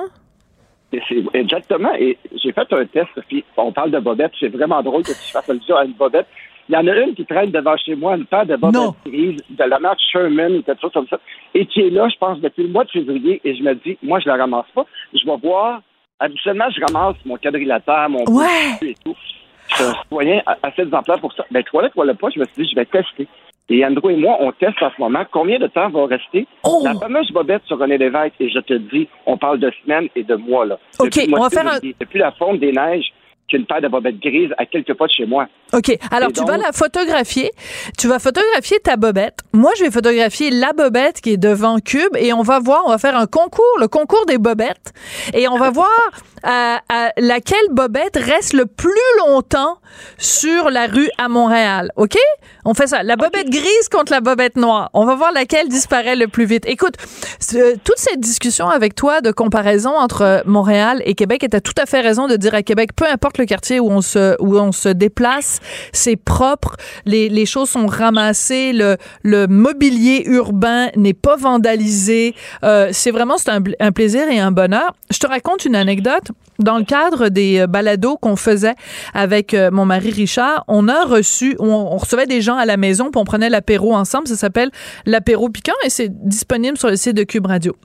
[1.33, 1.93] Exactement.
[1.99, 4.31] Et j'ai fait un test, puis on parle de bobette.
[4.39, 6.27] C'est vraiment drôle que tu fasses ça à une bobette.
[6.67, 9.41] Il y en a une qui traîne devant chez moi, une paire de bobettes grises
[9.49, 11.19] de la marque Sherman, quelque chose comme ça,
[11.53, 13.97] et qui est là, je pense, depuis le mois de février, et je me dis,
[14.01, 14.85] moi, je la ramasse pas.
[15.13, 15.81] Je vais voir.
[16.19, 18.45] Habituellement, je ramasse mon quadrilatère, mon ouais.
[18.81, 19.15] et tout.
[19.69, 21.45] Je suis un citoyen assez exemplaire pour ça.
[21.51, 23.27] Ben, toilette, voilà pas, je me suis dit, je vais tester.
[23.67, 26.81] Et Andrew et moi, on teste en ce moment combien de temps va rester Oh!
[26.83, 28.35] la fameuse bobette sur René Lévesque.
[28.39, 30.65] Et je te dis, on parle de semaines et de mois.
[30.65, 30.77] Là.
[30.99, 31.79] OK, Depuis on va faire un-.
[31.99, 33.11] Depuis la fonte des neiges,
[33.47, 35.47] qu'une paire de bobettes grises à quelques pas de chez moi.
[35.75, 35.97] OK.
[36.09, 37.51] Alors, tu vas la photographier.
[37.97, 39.39] Tu vas photographier ta bobette.
[39.53, 42.89] Moi, je vais photographier la bobette qui est devant Cube et on va voir, on
[42.89, 44.93] va faire un concours, le concours des bobettes.
[45.33, 45.89] Et on va voir
[46.43, 49.79] à, à laquelle bobette reste le plus longtemps
[50.17, 51.91] sur la rue à Montréal.
[51.95, 52.17] OK?
[52.63, 53.03] On fait ça.
[53.03, 54.89] La bobette grise contre la bobette noire.
[54.93, 56.65] On va voir laquelle disparaît le plus vite.
[56.67, 56.95] Écoute,
[57.83, 61.73] toute cette discussion avec toi de comparaison entre Montréal et Québec, et tu as tout
[61.77, 64.57] à fait raison de dire à Québec, peu importe le quartier où on se, où
[64.57, 65.59] on se déplace,
[65.91, 66.75] c'est propre,
[67.05, 72.35] les, choses sont ramassées, le, mobilier urbain n'est pas vandalisé.
[72.63, 74.93] Euh, c'est vraiment c'est un plaisir et un bonheur.
[75.11, 76.31] Je te raconte une anecdote.
[76.57, 78.75] Dans le cadre des euh, balados qu'on faisait
[79.13, 82.77] avec euh, mon mari Richard, on a reçu, on, on recevait des gens à la
[82.77, 84.27] maison, puis on prenait l'apéro ensemble.
[84.27, 84.71] Ça s'appelle
[85.05, 87.75] l'apéro piquant et c'est disponible sur le site de Cube Radio.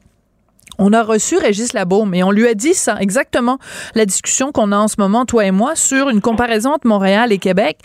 [0.83, 3.59] On a reçu Régis Labaume et on lui a dit ça, exactement
[3.95, 7.33] la discussion qu'on a en ce moment, toi et moi, sur une comparaison entre Montréal
[7.33, 7.81] et Québec.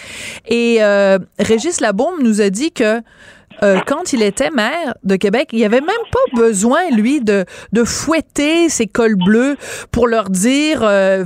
[0.47, 3.01] Et euh, Régis Labaume nous a dit que
[3.63, 7.83] euh, quand il était maire de Québec, il avait même pas besoin, lui, de, de
[7.83, 9.57] fouetter ses cols bleus
[9.91, 11.25] pour leur dire, euh,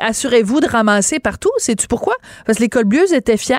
[0.00, 1.50] assurez-vous de ramasser partout.
[1.58, 2.14] Sais-tu pourquoi?
[2.46, 3.56] Parce que les cols bleus étaient fiers.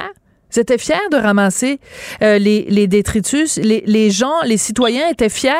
[0.56, 1.80] Ils étaient fiers de ramasser
[2.22, 3.58] euh, les, les détritus.
[3.58, 5.52] Les, les gens, les citoyens étaient fiers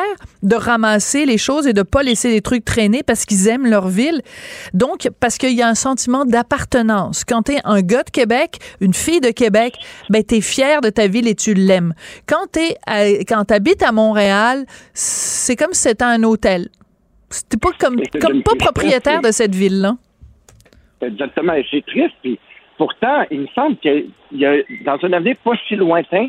[0.42, 3.88] de ramasser les choses et de pas laisser les trucs traîner parce qu'ils aiment leur
[3.88, 4.20] ville.
[4.74, 7.24] Donc, parce qu'il y a un sentiment d'appartenance.
[7.24, 9.74] Quand t'es un gars de Québec, une fille de Québec,
[10.10, 11.94] ben t'es fier de ta ville et tu l'aimes.
[12.26, 16.68] Quand t'es, à- quand t'habites à Montréal, c'est comme si c'était un hôtel.
[17.48, 17.96] T'es pas comme,
[18.44, 19.96] pas propriétaire de cette ville-là.
[21.00, 21.54] Exactement.
[21.54, 22.14] Et c'est triste.
[22.22, 22.38] Puis
[22.76, 26.28] pourtant, il me semble qu'il y a, dans un avenir pas si lointain,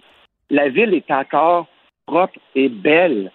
[0.49, 1.67] la ville est encore
[2.05, 3.31] propre et belle.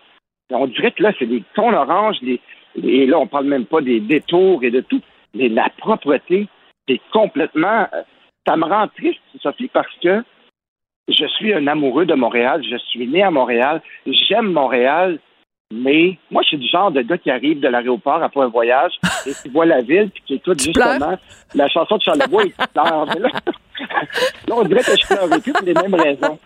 [0.50, 4.00] On dirait que là, c'est des tons oranges, et là, on parle même pas des
[4.00, 5.00] détours et de tout.
[5.34, 6.48] Mais la propreté,
[6.88, 7.86] c'est complètement.
[7.92, 8.02] euh,
[8.46, 10.22] Ça me rend triste, Sophie, parce que
[11.08, 12.62] je suis un amoureux de Montréal.
[12.68, 13.82] Je suis né à Montréal.
[14.06, 15.18] J'aime Montréal.
[15.72, 18.92] Mais moi, je suis du genre de gars qui arrive de l'aéroport après un voyage
[19.26, 20.92] et qui voit la ville puis qui écoute Tu pleures?
[20.94, 21.16] justement
[21.54, 23.06] la chanson de Charlevoix et qui pleure.
[24.48, 26.38] Là, on dirait que je pleure plus pour les mêmes raisons.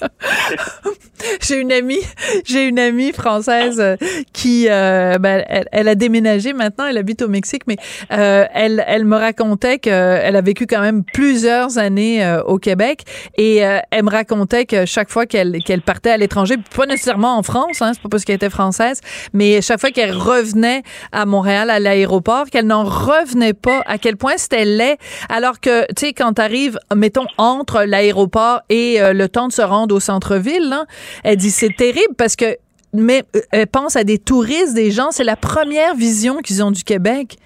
[1.40, 2.00] J'ai une amie,
[2.44, 3.96] j'ai une amie française euh,
[4.32, 7.76] qui, euh, ben, elle, a déménagé maintenant, elle habite au Mexique, mais
[8.12, 13.04] euh, elle, elle me racontait qu'elle a vécu quand même plusieurs années au Québec
[13.36, 17.42] et elle me racontait que chaque fois qu'elle qu'elle partait à l'étranger, pas nécessairement en
[17.42, 19.00] France, hein, c'est pas parce qu'elle était française,
[19.32, 24.16] mais chaque fois qu'elle revenait à Montréal à l'aéroport, qu'elle n'en revenait pas à quel
[24.16, 29.28] point c'était laid, alors que tu sais quand t'arrives, mettons entre l'aéroport et euh, le
[29.28, 30.86] temps de se rendre au centre-ville, là,
[31.24, 32.56] elle dit c'est terrible parce que
[32.94, 36.70] mais euh, elle pense à des touristes, des gens, c'est la première vision qu'ils ont
[36.70, 37.36] du Québec.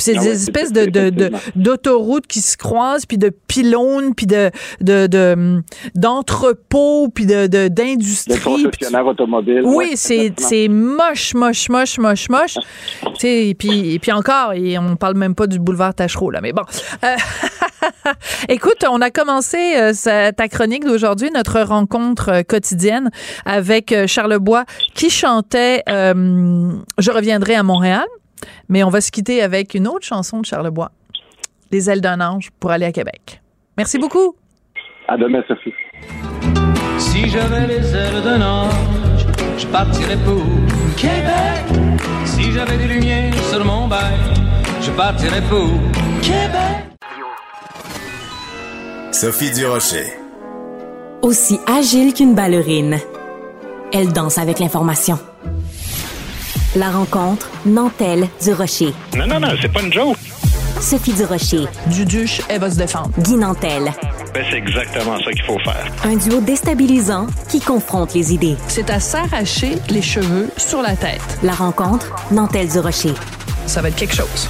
[0.00, 3.28] Puis c'est Ah des ouais, espèces de, de, de- d'autoroutes qui se croisent, puis de
[3.48, 5.62] pylônes, puis de, de, de,
[5.94, 8.38] d'entrepôts, puis de, de, Le d'industrie.
[8.38, 9.60] puis tu- concessionnaire automobile.
[9.64, 12.54] oui, ouais, c'est, c'est moche, moche, moche, moche, moche.
[13.14, 16.30] Tu sais, et puis, et puis encore, et on parle même pas du boulevard Tachereau,
[16.30, 16.62] là, mais bon.
[17.04, 17.16] Euh,
[18.48, 23.10] Écoute, on a commencé euh, sa- ta chronique d'aujourd'hui, notre rencontre euh, quotidienne
[23.44, 28.06] avec Charles Bois qui chantait euh, Je reviendrai à Montréal,
[28.68, 30.90] mais on va se quitter avec une autre chanson de Charles Bois,
[31.72, 33.40] Les ailes d'un ange pour aller à Québec.
[33.76, 34.34] Merci beaucoup.
[35.08, 35.72] À demain, Sophie.
[36.98, 39.26] Si j'avais les ailes d'un ange,
[39.58, 40.44] je partirais pour
[40.96, 41.64] Québec.
[42.24, 44.18] Si j'avais des lumières sur mon bail,
[44.80, 45.68] je partirais pour
[46.22, 46.90] Québec.
[49.12, 50.14] Sophie Durocher.
[51.22, 52.98] Aussi agile qu'une ballerine.
[53.92, 55.18] Elle danse avec l'information.
[56.76, 58.94] La rencontre Nantelle du Rocher.
[59.16, 60.16] Non, non, non, c'est pas une joke.
[60.80, 63.10] Sophie du Rocher, Duduche, elle va se défendre.
[63.18, 63.92] Guy Nantel.
[64.32, 65.84] Ben, c'est exactement ça qu'il faut faire.
[66.04, 68.54] Un duo déstabilisant qui confronte les idées.
[68.68, 71.20] C'est à s'arracher les cheveux sur la tête.
[71.42, 73.14] La rencontre Nantelle du Rocher.
[73.66, 74.48] Ça va être quelque chose.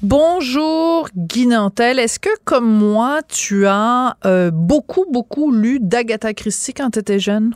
[0.00, 1.98] Bonjour Guy Nantel.
[1.98, 7.18] Est-ce que comme moi, tu as euh, beaucoup, beaucoup lu d'Agatha Christie quand tu étais
[7.18, 7.52] jeune?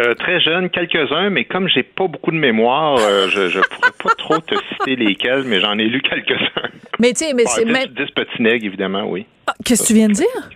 [0.00, 3.90] Euh, très jeune, quelques-uns, mais comme j'ai pas beaucoup de mémoire, euh, je, je pourrais
[4.02, 6.68] pas trop te citer lesquels, mais j'en ai lu quelques-uns.
[6.98, 7.86] Mais tu sais, mais Bon, c'est même...
[7.88, 9.26] dix petits nègres, évidemment, oui.
[9.46, 10.50] Ah, Qu'est-ce que tu viens de dire?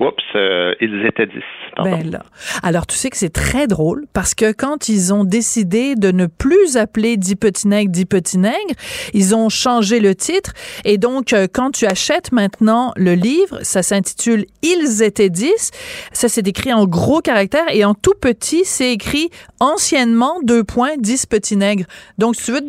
[0.00, 1.34] Oups, euh, ils étaient 10.
[1.82, 2.22] Ben là.
[2.62, 6.26] Alors, tu sais que c'est très drôle parce que quand ils ont décidé de ne
[6.26, 8.74] plus appeler Dix petits nègres, Dix petits nègres,
[9.14, 10.52] ils ont changé le titre.
[10.84, 15.70] Et donc, euh, quand tu achètes maintenant le livre, ça s'intitule Ils étaient 10.
[16.12, 20.96] Ça, c'est écrit en gros caractères et en tout petit, c'est écrit anciennement, deux points,
[20.98, 21.86] 10 petits nègres.
[22.18, 22.66] Donc, si tu veux te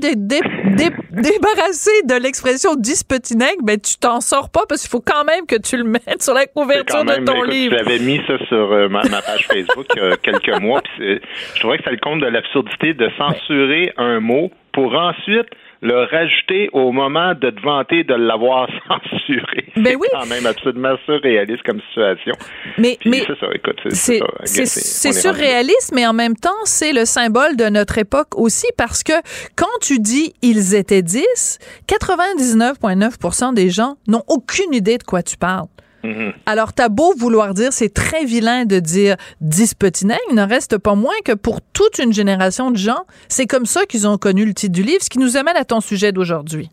[1.13, 5.23] débarrasser de l'expression 10 petits nègres, ben, tu t'en sors pas parce qu'il faut quand
[5.23, 7.76] même que tu le mettes sur la couverture de ton livre.
[7.78, 10.82] J'avais mis ça sur euh, ma, page Facebook il y a quelques mois.
[10.97, 15.47] je trouvais que ça le compte de l'absurdité de censurer un mot pour ensuite
[15.83, 19.65] le rajouter au moment de te vanter de l'avoir censuré.
[19.75, 20.07] Ben oui.
[20.11, 22.33] C'est quand même absolument surréaliste comme situation.
[22.77, 27.65] Mais, mais c'est ça, écoute, c'est surréaliste, mais en même temps, c'est le symbole de
[27.65, 29.13] notre époque aussi parce que
[29.57, 35.35] quand tu dis ils étaient 10, 99,9% des gens n'ont aucune idée de quoi tu
[35.37, 35.67] parles.
[36.03, 36.33] Mm-hmm.
[36.45, 40.43] Alors, t'as beau vouloir dire, c'est très vilain de dire 10 petits nègres, il ne
[40.43, 44.17] reste pas moins que pour toute une génération de gens, c'est comme ça qu'ils ont
[44.17, 46.69] connu le titre du livre, ce qui nous amène à ton sujet d'aujourd'hui.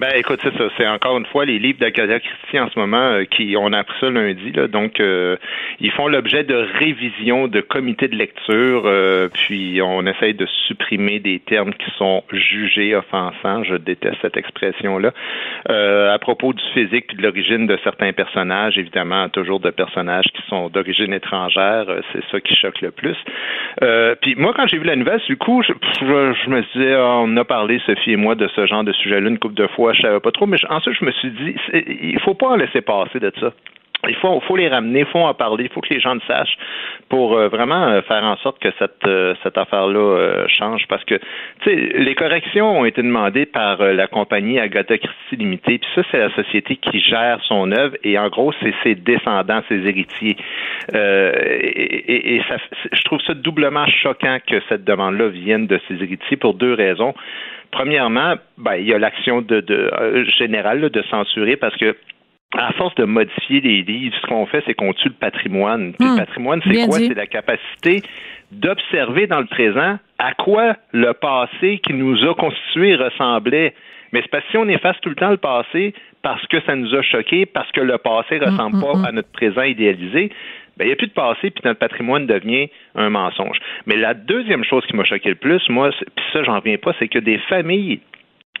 [0.00, 0.64] Ben écoute, c'est ça.
[0.78, 3.80] C'est encore une fois les livres d'Agatha Christie en ce moment euh, qui on a
[3.80, 4.50] appris ça lundi.
[4.52, 5.36] Là, donc euh,
[5.78, 8.84] ils font l'objet de révision de comités de lecture.
[8.86, 13.62] Euh, puis on essaye de supprimer des termes qui sont jugés offensants.
[13.64, 15.12] Je déteste cette expression-là.
[15.68, 20.40] à propos du physique puis de l'origine de certains personnages, évidemment, toujours de personnages qui
[20.48, 21.84] sont d'origine étrangère.
[22.14, 23.18] c'est ça qui choque le plus.
[24.22, 25.72] puis moi, quand j'ai vu la nouvelle, du coup, je,
[26.48, 29.56] me disais, on a parlé Sophie et moi de ce genre de sujet-là une couple
[29.56, 32.48] de fois je savais pas trop, mais ensuite je me suis dit, il faut pas
[32.48, 33.52] en laisser passer de ça.
[34.08, 36.20] Il faut, faut les ramener, il faut en parler, il faut que les gens le
[36.26, 36.56] sachent
[37.08, 40.86] pour euh, vraiment euh, faire en sorte que cette, euh, cette affaire-là change.
[40.88, 41.18] Parce que,
[41.66, 46.34] les corrections ont été demandées par la compagnie Agatha Christie Limitée, puis ça, c'est la
[46.34, 50.36] société qui gère son œuvre, et en gros, c'est ses descendants, ses héritiers.
[50.94, 52.56] et, et ça,
[52.92, 57.14] je trouve ça doublement choquant que cette demande-là vienne de ses héritiers pour deux raisons.
[57.70, 61.96] Premièrement, ben, il y a l'action de, de euh, générale de censurer parce que
[62.56, 65.92] à force de modifier les livres, ce qu'on fait, c'est qu'on tue le patrimoine.
[65.98, 66.16] le hmm.
[66.16, 66.98] patrimoine, c'est quoi?
[66.98, 68.02] C'est la capacité
[68.50, 73.74] d'observer dans le présent à quoi le passé qui nous a constitués ressemblait.
[74.12, 76.74] Mais c'est parce que si on efface tout le temps le passé parce que ça
[76.74, 79.62] nous a choqué, parce que le passé ne hmm, ressemble hmm, pas à notre présent
[79.62, 80.30] idéalisé,
[80.76, 83.58] ben, il n'y a plus de passé, puis notre patrimoine devient un mensonge.
[83.86, 86.92] Mais la deuxième chose qui m'a choqué le plus, moi, puis ça, j'en reviens pas,
[86.98, 88.00] c'est que des familles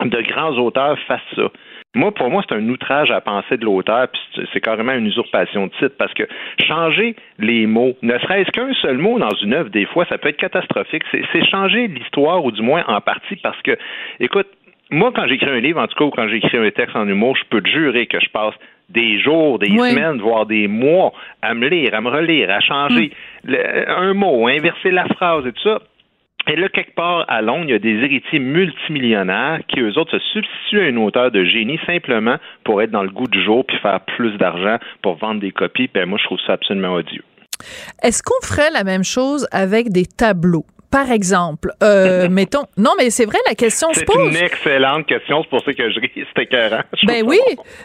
[0.04, 1.50] de grands auteurs fassent ça.
[1.94, 5.66] Moi, pour moi, c'est un outrage à penser de l'auteur, puis c'est carrément une usurpation
[5.66, 6.22] de titre, parce que
[6.68, 10.28] changer les mots, ne serait-ce qu'un seul mot dans une œuvre, des fois, ça peut
[10.28, 11.02] être catastrophique.
[11.10, 13.76] C'est changer l'histoire, ou du moins en partie, parce que,
[14.20, 14.46] écoute,
[14.90, 17.36] moi, quand j'écris un livre, en tout cas, ou quand j'écris un texte en humour,
[17.36, 18.54] je peux te jurer que je passe
[18.88, 23.12] des jours, des semaines, voire des mois à me lire, à me relire, à changer
[23.44, 23.54] hmm.
[23.88, 25.80] un mot, à inverser la phrase et tout ça.
[26.46, 30.18] Et là, quelque part à Londres, il y a des héritiers multimillionnaires qui, eux autres,
[30.18, 33.64] se substituent à une auteur de génie simplement pour être dans le goût du jour
[33.64, 35.88] puis faire plus d'argent pour vendre des copies.
[35.92, 37.22] Ben, moi, je trouve ça absolument odieux.
[38.02, 40.64] Est-ce qu'on ferait la même chose avec des tableaux?
[40.90, 42.64] Par exemple, euh, mettons.
[42.76, 44.16] Non, mais c'est vrai, la question se pose.
[44.32, 45.42] C'est une excellente question.
[45.42, 46.10] C'est pour ça que je ris.
[46.14, 46.82] C'était écœurant.
[47.06, 47.38] Ben oui,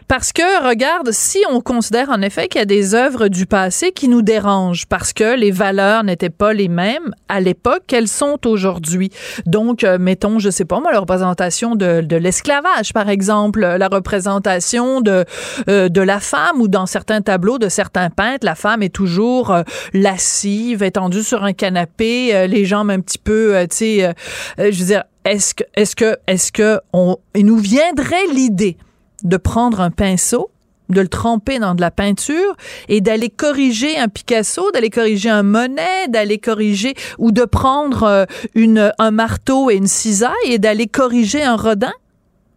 [0.07, 3.91] parce que regarde, si on considère en effet qu'il y a des œuvres du passé
[3.91, 8.39] qui nous dérangent parce que les valeurs n'étaient pas les mêmes à l'époque qu'elles sont
[8.45, 9.11] aujourd'hui.
[9.45, 13.87] Donc, euh, mettons, je sais pas moi, la représentation de, de l'esclavage, par exemple, la
[13.87, 15.25] représentation de
[15.69, 19.51] euh, de la femme ou dans certains tableaux de certains peintres, la femme est toujours
[19.51, 19.63] euh,
[19.93, 24.13] lascive, étendue sur un canapé, les gens un petit peu, euh, tu sais, euh,
[24.59, 28.77] euh, je veux dire, est-ce que, est-ce que, est-ce que on, il nous viendrait l'idée
[29.23, 30.49] de prendre un pinceau,
[30.89, 32.55] de le tremper dans de la peinture
[32.89, 38.91] et d'aller corriger un Picasso, d'aller corriger un Monet, d'aller corriger ou de prendre une,
[38.99, 41.93] un marteau et une cisaille et d'aller corriger un Rodin?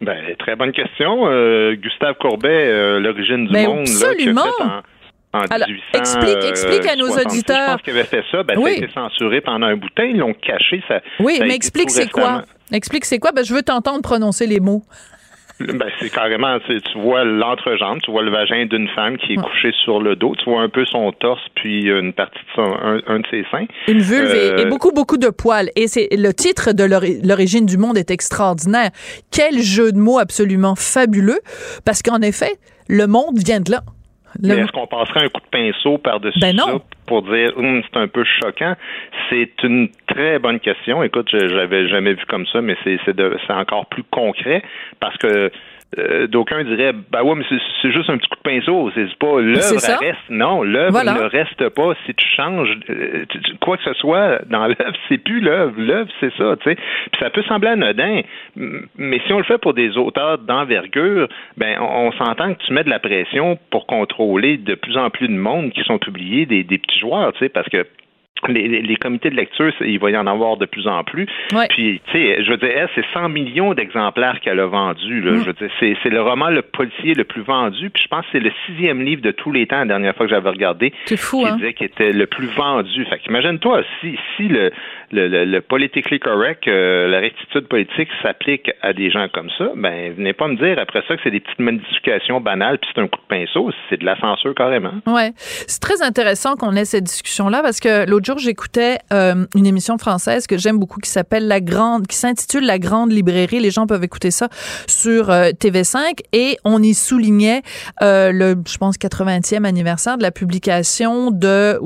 [0.01, 1.25] Ben, très bonne question.
[1.73, 4.43] Gustave Courbet, l'origine du ben, monde, absolument.
[4.59, 4.83] Là,
[5.33, 7.67] en Alors, explique, explique à nos auditeurs.
[7.67, 8.43] Je pense qu'il avait fait ça.
[8.43, 8.71] Ben, oui.
[8.71, 10.03] Ça a été censuré pendant un bout de temps.
[10.03, 10.81] Ils l'ont caché.
[10.87, 12.43] Ça, oui, mais explique c'est quoi.
[12.71, 13.31] Explique c'est quoi.
[13.31, 14.83] Ben, je veux t'entendre prononcer les mots.
[15.59, 19.73] Ben, c'est carrément, tu vois l'entrejambe, tu vois le vagin d'une femme qui est couchée
[19.83, 23.19] sur le dos, tu vois un peu son torse, puis une partie de son, un,
[23.19, 23.65] de ses seins.
[23.89, 25.69] Une vulve et, euh, beaucoup, beaucoup de poils.
[25.75, 28.91] Et c'est le titre de l'origine du monde est extraordinaire.
[29.31, 31.39] Quel jeu de mots absolument fabuleux,
[31.83, 32.53] parce qu'en effet,
[32.87, 33.81] le monde vient de là.
[34.41, 37.99] Mais est-ce qu'on passerait un coup de pinceau par-dessus ben ça pour dire hum, c'est
[37.99, 38.75] un peu choquant?
[39.29, 41.03] C'est une très bonne question.
[41.03, 42.99] Écoute, je n'avais jamais vu comme ça, mais c'est
[43.49, 44.63] encore plus concret
[44.99, 45.51] parce que
[45.97, 47.43] euh, d'aucuns diraient, bah ouais, mais
[47.81, 50.19] c'est juste un petit coup de pinceau, c'est pas l'œuvre reste.
[50.29, 51.93] Non, l'œuvre ne reste pas.
[52.05, 53.25] Si tu changes euh,
[53.59, 55.73] quoi que ce soit dans l'œuvre, c'est plus l'œuvre.
[55.77, 56.75] L'œuvre, c'est ça, tu sais.
[56.75, 58.21] Puis ça peut sembler anodin,
[58.55, 62.83] mais si on le fait pour des auteurs d'envergure, ben on, s'entend que tu mets
[62.83, 66.63] de la pression pour contrôler de plus en plus de monde qui sont publiés des,
[66.63, 67.87] des petits joueurs, tu sais, parce que
[68.47, 71.27] les, comités de lecture, il va y en avoir de plus en plus.
[71.69, 75.21] Puis, tu sais, je veux dire, c'est 100 millions d'exemplaires qu'elle a vendus.
[75.21, 75.35] Mm.
[75.35, 77.89] Je veux dire, c'est, le roman le policier le plus vendu.
[77.89, 80.25] Puis, je pense que c'est le sixième livre de tous les temps, la dernière fois
[80.25, 80.93] que j'avais regardé.
[81.05, 81.57] C'est fou, qui hein?
[81.57, 83.05] disait qu'il était le plus vendu.
[83.05, 84.71] Fait qu'imagine-toi, si, si le,
[85.11, 89.69] le, le, le politically correct, euh, la rectitude politique s'applique à des gens comme ça,
[89.75, 93.01] ben, venez pas me dire après ça que c'est des petites modifications banales puis c'est
[93.01, 93.71] un coup de pinceau.
[93.89, 94.93] C'est de la censure carrément.
[95.07, 95.31] Ouais.
[95.35, 100.47] C'est très intéressant qu'on ait cette discussion-là parce que l'autre j'écoutais euh, une émission française
[100.47, 103.59] que j'aime beaucoup qui s'appelle La Grande, qui s'intitule La Grande Librairie.
[103.59, 104.49] Les gens peuvent écouter ça
[104.87, 107.61] sur euh, TV5 et on y soulignait
[108.01, 111.79] euh, le, je pense, 80e anniversaire de la publication de,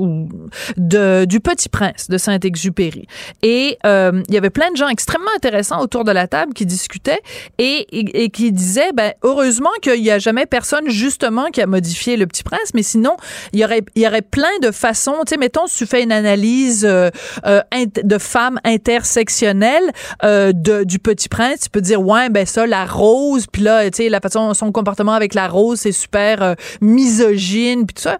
[1.24, 3.06] du Petit Prince de Saint-Exupéry.
[3.42, 7.20] Et il y avait plein de gens extrêmement intéressants autour de la table qui discutaient
[7.58, 12.26] et, qui disaient, ben, heureusement qu'il n'y a jamais personne justement qui a modifié le
[12.26, 13.16] Petit Prince, mais sinon,
[13.52, 16.02] il y aurait, il y aurait plein de façons, tu sais, mettons, si tu fais
[16.02, 16.33] une analyse
[16.84, 17.10] euh,
[17.46, 17.60] euh
[18.02, 19.90] de femmes intersectionnelles
[20.22, 23.90] euh, de, du Petit Prince, tu peux dire, ouais, ben ça, la rose, puis là,
[23.90, 28.18] tu sais, la façon, son comportement avec la rose, c'est super misogyne, puis tout ça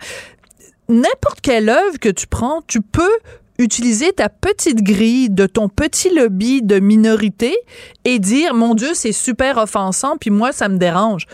[0.88, 3.18] n'importe quelle œuvre que tu prends, tu peux
[3.59, 7.57] utiliser ta petite grille de ton petit lobby de minorité
[8.05, 11.27] et dire mon Dieu c'est super offensant puis moi ça me dérange.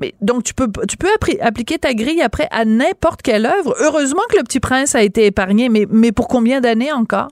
[0.00, 1.08] Mais donc tu peux tu peux
[1.40, 3.74] appliquer ta grille après à n'importe quelle œuvre.
[3.80, 7.28] Heureusement que le Petit Prince a été épargné, mais mais pour combien d'années encore?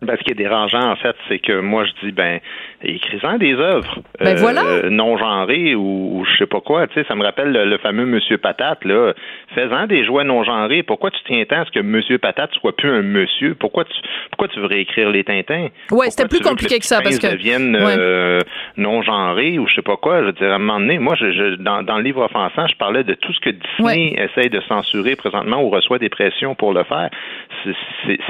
[0.00, 2.38] Ben, ce qui est dérangeant, en fait, c'est que moi, je dis, ben,
[2.82, 6.86] écris-en des œuvres ben, euh, non genrées ou, je sais pas quoi.
[6.86, 9.12] Tu sais, ça me rappelle le, fameux Monsieur Patate, là.
[9.54, 10.82] Fais-en des jouets non genrés.
[10.82, 13.54] Pourquoi tu tiens tant à ce que Monsieur Patate soit plus un monsieur?
[13.54, 13.94] Pourquoi tu,
[14.30, 15.68] pourquoi tu veux réécrire les Tintins?
[15.90, 17.26] Ouais, c'était plus compliqué que, ça parce que.
[17.26, 18.40] deviennent euh,
[18.76, 20.20] non genrés ou je sais pas quoi.
[20.20, 22.76] Je veux dire, à un moment donné, moi, je, dans, dans le livre offensant, je
[22.76, 26.72] parlais de tout ce que Disney essaye de censurer présentement ou reçoit des pressions pour
[26.72, 27.10] le faire.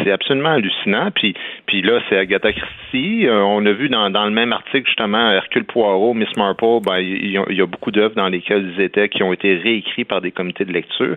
[0.04, 1.10] C'est absolument hallucinant.
[1.14, 1.34] Puis,
[1.66, 3.26] puis là, c'est Agatha Christie.
[3.26, 6.98] Euh, on a vu dans, dans le même article, justement, Hercule Poirot, Miss Marple, ben,
[6.98, 10.30] il y, a beaucoup d'œuvres dans lesquelles ils étaient qui ont été réécrits par des
[10.30, 11.16] comités de lecture.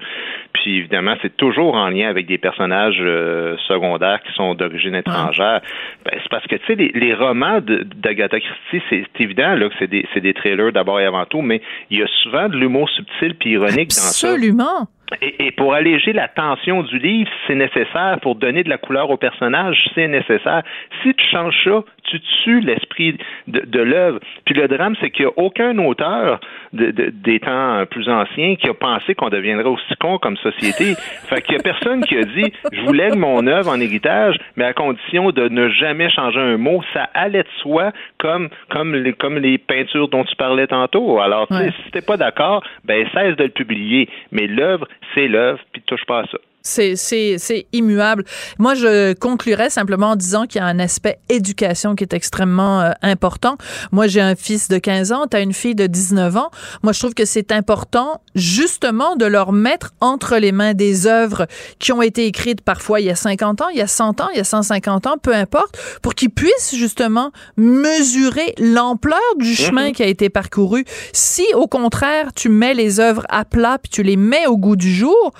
[0.53, 5.61] Puis évidemment, c'est toujours en lien avec des personnages euh, secondaires qui sont d'origine étrangère.
[6.05, 9.75] Ben, c'est parce que, tu sais, les, les, romans d'Agatha Christie, c'est évident là, que
[9.77, 12.89] c'est des, des trailers d'abord et avant tout, mais il y a souvent de l'humour
[12.89, 14.31] subtil puis ironique dans ça.
[14.31, 14.87] Absolument.
[15.21, 18.17] Et, pour alléger la tension du livre, c'est nécessaire.
[18.21, 20.63] Pour donner de la couleur au personnage, c'est nécessaire.
[21.03, 24.19] Si tu changes ça, tu tues l'esprit de, de l'œuvre.
[24.45, 26.39] Puis le drame, c'est qu'il n'y a aucun auteur
[26.73, 30.95] de, des temps plus anciens qui a pensé qu'on deviendrait aussi con comme société.
[31.27, 34.35] Fait qu'il n'y a personne qui a dit je vous lègue mon œuvre en héritage,
[34.55, 36.81] mais à condition de ne jamais changer un mot.
[36.93, 41.19] Ça allait de soi comme, comme, les, comme les peintures dont tu parlais tantôt.
[41.19, 41.71] Alors, ouais.
[41.83, 44.09] si t'es pas d'accord, ben cesse de le publier.
[44.31, 46.37] Mais l'œuvre, c'est l'œuvre, puis touche pas à ça.
[46.63, 48.23] C'est, immuable.
[48.59, 52.81] Moi, je conclurais simplement en disant qu'il y a un aspect éducation qui est extrêmement
[52.81, 53.57] euh, important.
[53.91, 56.51] Moi, j'ai un fils de 15 ans, tu as une fille de 19 ans.
[56.83, 61.47] Moi, je trouve que c'est important justement de leur mettre entre les mains des œuvres
[61.79, 64.29] qui ont été écrites parfois il y a 50 ans, il y a 100 ans,
[64.33, 69.55] il y a 150 ans, peu importe, pour qu'ils puissent justement mesurer l'ampleur du mhm.
[69.55, 70.85] chemin qui a été parcouru.
[71.13, 74.75] Si, au contraire, tu mets les œuvres à plat puis tu les mets au goût
[74.75, 75.33] du jour,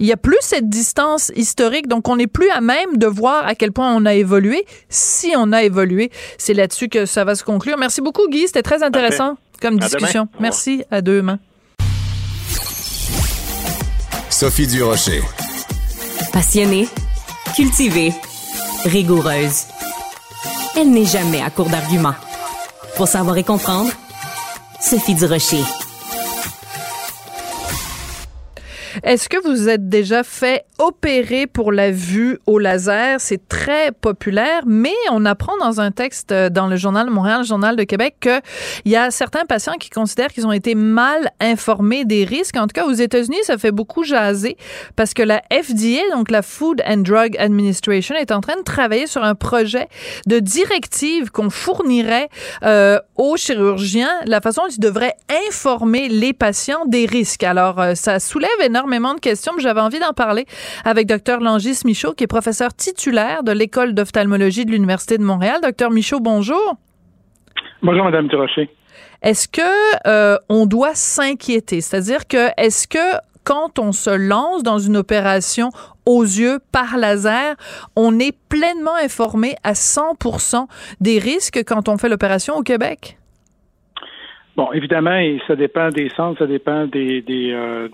[0.00, 3.46] il y a plus cette distance historique, donc on n'est plus à même de voir
[3.46, 6.10] à quel point on a évolué, si on a évolué.
[6.38, 7.76] C'est là-dessus que ça va se conclure.
[7.78, 8.46] Merci beaucoup, Guy.
[8.46, 10.28] C'était très intéressant comme discussion.
[10.40, 10.84] Merci.
[10.90, 11.38] À demain.
[14.30, 15.22] Sophie Durocher.
[16.32, 16.88] Passionnée,
[17.56, 18.12] cultivée,
[18.84, 19.64] rigoureuse.
[20.76, 22.14] Elle n'est jamais à court d'arguments.
[22.96, 23.90] Pour savoir et comprendre,
[24.80, 25.64] Sophie Durocher.
[29.02, 33.20] Est-ce que vous êtes déjà fait opérer pour la vue au laser?
[33.20, 37.46] C'est très populaire, mais on apprend dans un texte euh, dans le Journal Montréal, le
[37.46, 38.40] Journal de Québec, qu'il
[38.92, 42.56] y a certains patients qui considèrent qu'ils ont été mal informés des risques.
[42.56, 44.56] En tout cas, aux États-Unis, ça fait beaucoup jaser
[44.96, 49.06] parce que la FDA, donc la Food and Drug Administration, est en train de travailler
[49.06, 49.88] sur un projet
[50.26, 52.28] de directive qu'on fournirait
[52.64, 55.14] euh, aux chirurgiens, la façon dont ils devraient
[55.48, 57.44] informer les patients des risques.
[57.44, 60.46] Alors, euh, ça soulève énormément énormément de questions, mais j'avais envie d'en parler
[60.84, 65.58] avec Dr Langis Michaud, qui est professeur titulaire de l'École d'ophtalmologie de l'Université de Montréal.
[65.62, 66.74] Docteur Michaud, bonjour.
[67.82, 68.70] Bonjour, Madame Durocher.
[69.22, 69.60] est-ce que
[70.06, 71.82] euh, on doit s'inquiéter?
[71.82, 75.68] C'est-à-dire que est-ce que quand on se lance dans une opération
[76.06, 77.56] aux yeux par laser,
[77.94, 80.66] on est pleinement informé à 100%
[81.00, 83.18] des risques quand on fait l'opération au Québec?
[84.58, 87.88] Bon, évidemment, ça dépend des centres, ça dépend des, des, euh,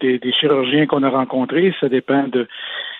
[0.00, 2.46] des, chirurgiens qu'on a rencontrés, ça dépend de,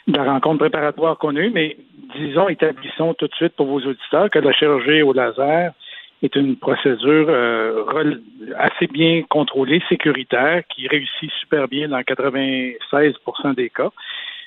[0.07, 1.77] la rencontre préparatoire qu'on a eue, mais
[2.17, 5.73] disons, établissons tout de suite pour vos auditeurs que la chirurgie au laser
[6.23, 7.85] est une procédure euh,
[8.57, 13.91] assez bien contrôlée, sécuritaire, qui réussit super bien dans 96% des cas.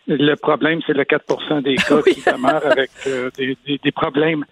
[0.07, 4.45] Le problème, c'est le 4% des cas qui demeurent avec euh, des, des, problèmes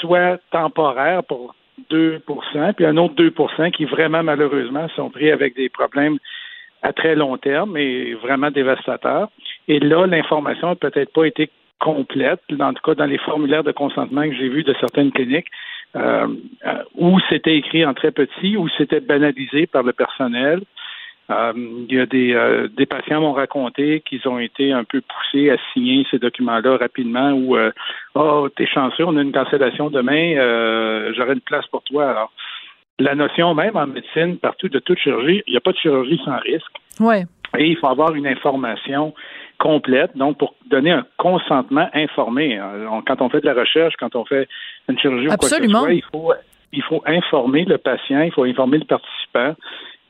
[0.00, 1.54] soit temporaires pour
[1.90, 6.18] 2% puis un autre 2% qui vraiment malheureusement sont pris avec des problèmes
[6.84, 9.28] à très long terme et vraiment dévastateurs.
[9.66, 11.48] Et là, l'information n'a peut-être pas été
[11.80, 15.48] complète, en tout cas dans les formulaires de consentement que j'ai vus de certaines cliniques,
[15.96, 16.28] euh,
[16.66, 20.60] euh, où c'était écrit en très petit, où c'était banalisé par le personnel,
[21.30, 25.00] euh, il y a des, euh, des patients m'ont raconté qu'ils ont été un peu
[25.00, 27.70] poussés à signer ces documents-là rapidement ou euh,
[28.14, 30.34] Oh, t'es chanceux, on a une cancellation demain,
[31.16, 32.10] j'aurai une place pour toi.
[32.10, 32.32] Alors,
[32.98, 36.20] la notion même en médecine, partout de toute chirurgie, il n'y a pas de chirurgie
[36.24, 36.72] sans risque.
[37.00, 37.24] Ouais.
[37.58, 39.14] Et il faut avoir une information
[39.58, 42.60] complète, donc pour donner un consentement informé.
[43.06, 44.48] Quand on fait de la recherche, quand on fait
[44.88, 45.82] une chirurgie Absolument.
[45.82, 46.32] ou quoi que ce soit, il faut,
[46.72, 49.54] il faut informer le patient, il faut informer le participant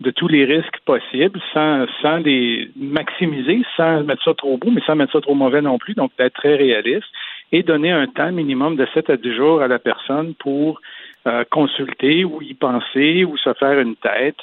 [0.01, 4.81] de tous les risques possibles sans, sans les maximiser, sans mettre ça trop beau, mais
[4.87, 7.07] sans mettre ça trop mauvais non plus, donc d'être très réaliste
[7.53, 10.81] et donner un temps minimum de 7 à 10 jours à la personne pour
[11.27, 14.37] euh, consulter ou y penser ou se faire une tête.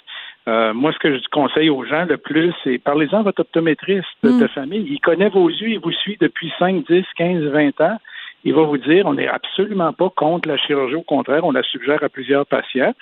[0.47, 4.07] Euh, moi, ce que je conseille aux gens le plus, c'est parlez-en à votre optométriste
[4.23, 4.47] de mm.
[4.49, 4.87] famille.
[4.89, 7.97] Il connaît vos yeux, il vous suit depuis 5, 10, 15, 20 ans.
[8.43, 11.61] Il va vous dire, on n'est absolument pas contre la chirurgie, au contraire, on la
[11.61, 12.93] suggère à plusieurs patients.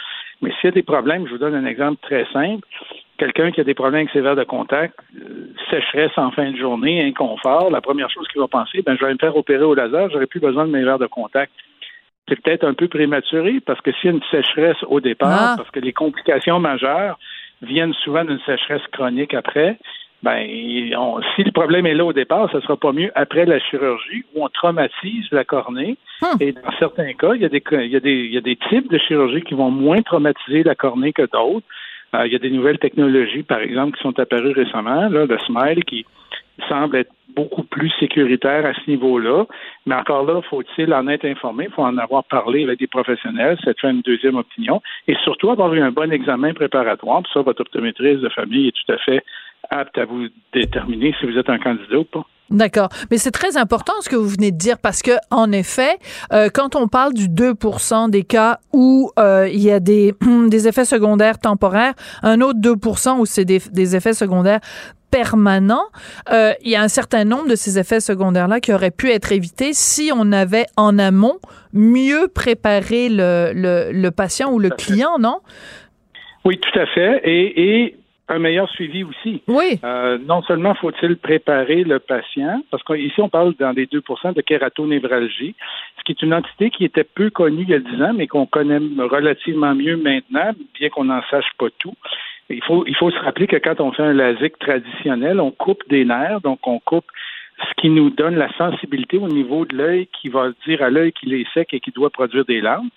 [0.42, 2.68] Mais s'il y a des problèmes, je vous donne un exemple très simple.
[3.18, 6.58] Quelqu'un qui a des problèmes avec ses verres de contact, euh, sécheresse en fin de
[6.58, 9.74] journée, inconfort, la première chose qu'il va penser, ben, je vais me faire opérer au
[9.74, 11.54] laser, j'aurais plus besoin de mes verres de contact.
[12.30, 15.54] C'est peut-être un peu prématuré parce que s'il y a une sécheresse au départ, ah.
[15.58, 17.18] parce que les complications majeures
[17.62, 19.78] viennent souvent d'une sécheresse chronique après,
[20.22, 20.46] ben,
[21.36, 24.44] si le problème est là au départ, ce sera pas mieux après la chirurgie où
[24.44, 25.98] on traumatise la cornée.
[26.22, 26.36] Hmm.
[26.42, 28.42] Et dans certains cas, il y, a des, il, y a des, il y a
[28.42, 31.66] des types de chirurgie qui vont moins traumatiser la cornée que d'autres.
[32.16, 35.38] Euh, il y a des nouvelles technologies, par exemple, qui sont apparues récemment, là, le
[35.40, 36.06] SMILE, qui
[36.68, 39.46] semble être beaucoup plus sécuritaire à ce niveau-là.
[39.86, 43.80] Mais encore là, faut-il en être informé, faut en avoir parlé avec des professionnels, c'est
[43.80, 47.22] faire une deuxième opinion, et surtout avoir eu un bon examen préparatoire.
[47.24, 49.24] Puis ça, votre optométriste de famille est tout à fait
[49.70, 52.26] apte à vous déterminer si vous êtes un candidat ou pas.
[52.50, 56.00] D'accord, mais c'est très important ce que vous venez de dire parce que en effet,
[56.34, 60.16] euh, quand on parle du 2% des cas où euh, il y a des,
[60.50, 64.62] des effets secondaires temporaires, un autre 2% où c'est des, des effets secondaires
[65.12, 65.86] permanents,
[66.32, 69.32] euh, il y a un certain nombre de ces effets secondaires-là qui auraient pu être
[69.32, 71.38] évités si on avait en amont
[71.74, 75.40] mieux préparé le, le, le patient ou le client, non?
[76.46, 77.22] Oui, tout à fait.
[77.26, 77.96] Et, et
[78.30, 79.42] un meilleur suivi aussi.
[79.48, 79.80] Oui.
[79.84, 84.42] Euh, non seulement faut-il préparer le patient, parce qu'ici on parle dans les 2% de
[84.42, 85.56] kératonévralgie,
[85.98, 88.28] ce qui est une entité qui était peu connue il y a 10 ans, mais
[88.28, 91.96] qu'on connaît relativement mieux maintenant, bien qu'on n'en sache pas tout.
[92.50, 95.84] Il faut, il faut se rappeler que quand on fait un LASIK traditionnel, on coupe
[95.90, 97.06] des nerfs, donc on coupe
[97.68, 101.12] ce qui nous donne la sensibilité au niveau de l'œil qui va dire à l'œil
[101.12, 102.90] qu'il est sec et qu'il doit produire des larmes.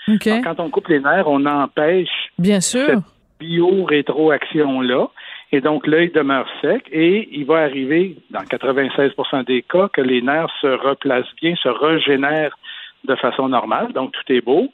[0.44, 2.86] quand on coupe les nerfs, on empêche Bien sûr.
[2.86, 2.98] cette
[3.40, 5.08] bio-rétroaction-là.
[5.54, 9.12] Et donc, l'œil demeure sec et il va arriver, dans 96
[9.46, 12.56] des cas, que les nerfs se replacent bien, se régénèrent
[13.04, 13.92] de façon normale.
[13.92, 14.68] Donc, tout est beau.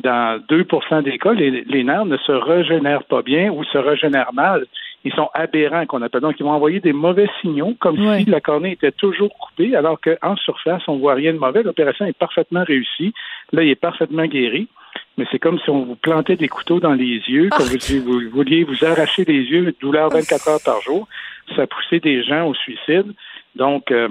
[0.00, 0.66] Dans 2
[1.04, 4.66] des cas, les, nerfs ne se régénèrent pas bien ou se régénèrent mal.
[5.04, 6.20] Ils sont aberrants, qu'on appelle.
[6.20, 9.98] Donc, ils vont envoyer des mauvais signaux, comme si la cornée était toujours coupée, alors
[10.00, 11.62] qu'en surface, on voit rien de mauvais.
[11.62, 13.14] L'opération est parfaitement réussie.
[13.52, 14.68] Là, il est parfaitement guéri
[15.16, 18.30] mais c'est comme si on vous plantait des couteaux dans les yeux, comme vous, vous,
[18.30, 21.08] vouliez vous arracher les yeux, douleur 24 heures par jour,
[21.54, 23.12] ça poussait des gens au suicide.
[23.54, 24.08] Donc, euh,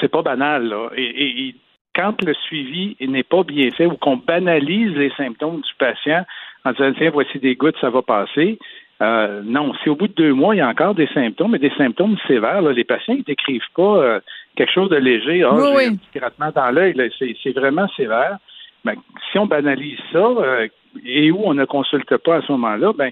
[0.00, 0.68] c'est pas banal.
[0.68, 0.90] Là.
[0.96, 1.54] Et,
[1.94, 6.24] quand le suivi n'est pas bien fait ou qu'on banalise les symptômes du patient
[6.64, 8.58] en disant tiens, voici des gouttes, ça va passer.
[9.02, 11.58] Euh, non, si au bout de deux mois, il y a encore des symptômes, mais
[11.58, 14.20] des symptômes sévères, les patients ne décrivent pas euh,
[14.56, 15.42] quelque chose de léger.
[15.42, 18.38] Ah, j'ai un petit grattement dans l'œil, c'est vraiment sévère.
[18.84, 18.94] Ben,
[19.30, 20.68] si on banalise ça euh,
[21.04, 23.10] et où on ne consulte pas à ce moment-là, ben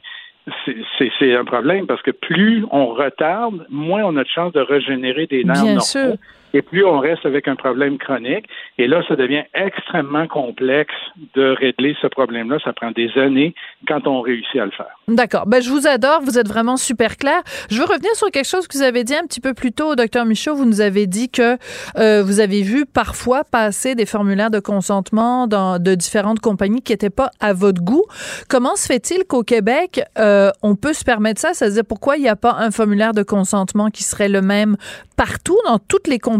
[1.18, 5.26] c'est un problème parce que plus on retarde, moins on a de chance de régénérer
[5.26, 5.80] des nerfs Bien normaux.
[5.80, 6.14] Sûr.
[6.54, 8.46] Et plus on reste avec un problème chronique.
[8.78, 10.94] Et là, ça devient extrêmement complexe
[11.34, 12.58] de régler ce problème-là.
[12.64, 13.54] Ça prend des années
[13.86, 14.98] quand on réussit à le faire.
[15.08, 15.46] D'accord.
[15.46, 16.20] Ben, je vous adore.
[16.22, 17.40] Vous êtes vraiment super clair.
[17.70, 19.94] Je veux revenir sur quelque chose que vous avez dit un petit peu plus tôt,
[19.94, 20.54] docteur Michaud.
[20.54, 21.56] Vous nous avez dit que
[21.96, 26.92] euh, vous avez vu parfois passer des formulaires de consentement dans, de différentes compagnies qui
[26.92, 28.04] n'étaient pas à votre goût.
[28.48, 31.54] Comment se fait-il qu'au Québec, euh, on peut se permettre ça?
[31.54, 34.76] C'est-à-dire, pourquoi il n'y a pas un formulaire de consentement qui serait le même
[35.16, 36.38] partout, dans toutes les compagnies,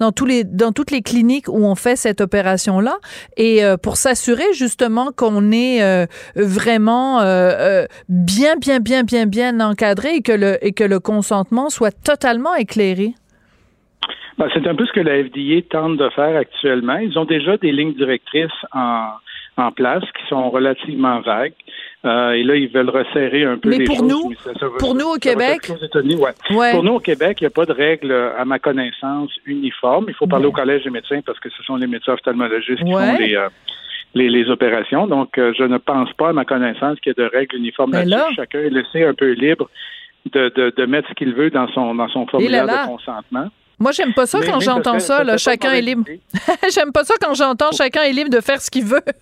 [0.00, 2.96] dans, tous les, dans toutes les cliniques où on fait cette opération-là,
[3.36, 6.06] et euh, pour s'assurer justement qu'on est euh,
[6.36, 11.70] vraiment euh, bien, bien, bien, bien, bien encadré et que le, et que le consentement
[11.70, 13.14] soit totalement éclairé?
[14.38, 16.96] Ben, c'est un peu ce que la FDA tente de faire actuellement.
[16.96, 19.12] Ils ont déjà des lignes directrices en,
[19.56, 21.52] en place qui sont relativement vagues.
[22.04, 24.08] Euh, et là, ils veulent resserrer un peu mais les pour choses.
[24.08, 26.56] Nous, mais ça- ça va- pour nous au Québec, ouais.
[26.56, 26.72] Ouais.
[26.72, 30.06] Pour nous au Québec, il n'y a pas de règle, à ma connaissance, uniforme.
[30.08, 30.50] Il faut parler Ouais.
[30.50, 33.48] au Collège des médecins parce que ce sont les médecins ophtalmologistes qui font les, euh,
[34.14, 35.06] les, les opérations.
[35.06, 37.92] Donc, euh, je ne pense pas, à ma connaissance, qu'il y ait de règles uniformes
[37.92, 38.10] là-dessus.
[38.10, 38.28] là.
[38.34, 39.68] Chacun est laissé un peu libre
[40.32, 42.82] de, de, de mettre ce qu'il veut dans son, dans son formulaire là.
[42.84, 43.48] de consentement.
[43.78, 46.04] Moi, j'aime pas ça Mais- quand j'entends ça, là, chacun est libre.
[46.74, 49.02] j'aime pas ça quand j'entends chacun est libre de faire ce qu'il veut.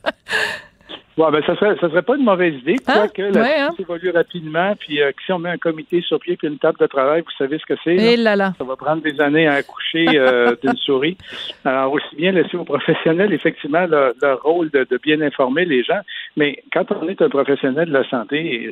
[1.19, 2.77] Ouais, ben, ça serait, ça serait pas une mauvaise idée.
[2.87, 2.95] Hein?
[2.95, 3.69] Quoique la Ouais, hein?
[3.79, 6.79] évolue rapidement, puis euh, que si on met un comité sur pied puis une table
[6.81, 7.95] de travail, vous savez ce que c'est.
[7.97, 8.37] Et là?
[8.37, 8.53] là là.
[8.57, 11.19] Ça va prendre des années à accoucher euh, d'une souris.
[11.65, 15.83] Alors, aussi bien laisser aux professionnels, effectivement, leur, leur rôle de, de bien informer les
[15.83, 16.01] gens.
[16.39, 18.71] Mais quand on est un professionnel de la santé,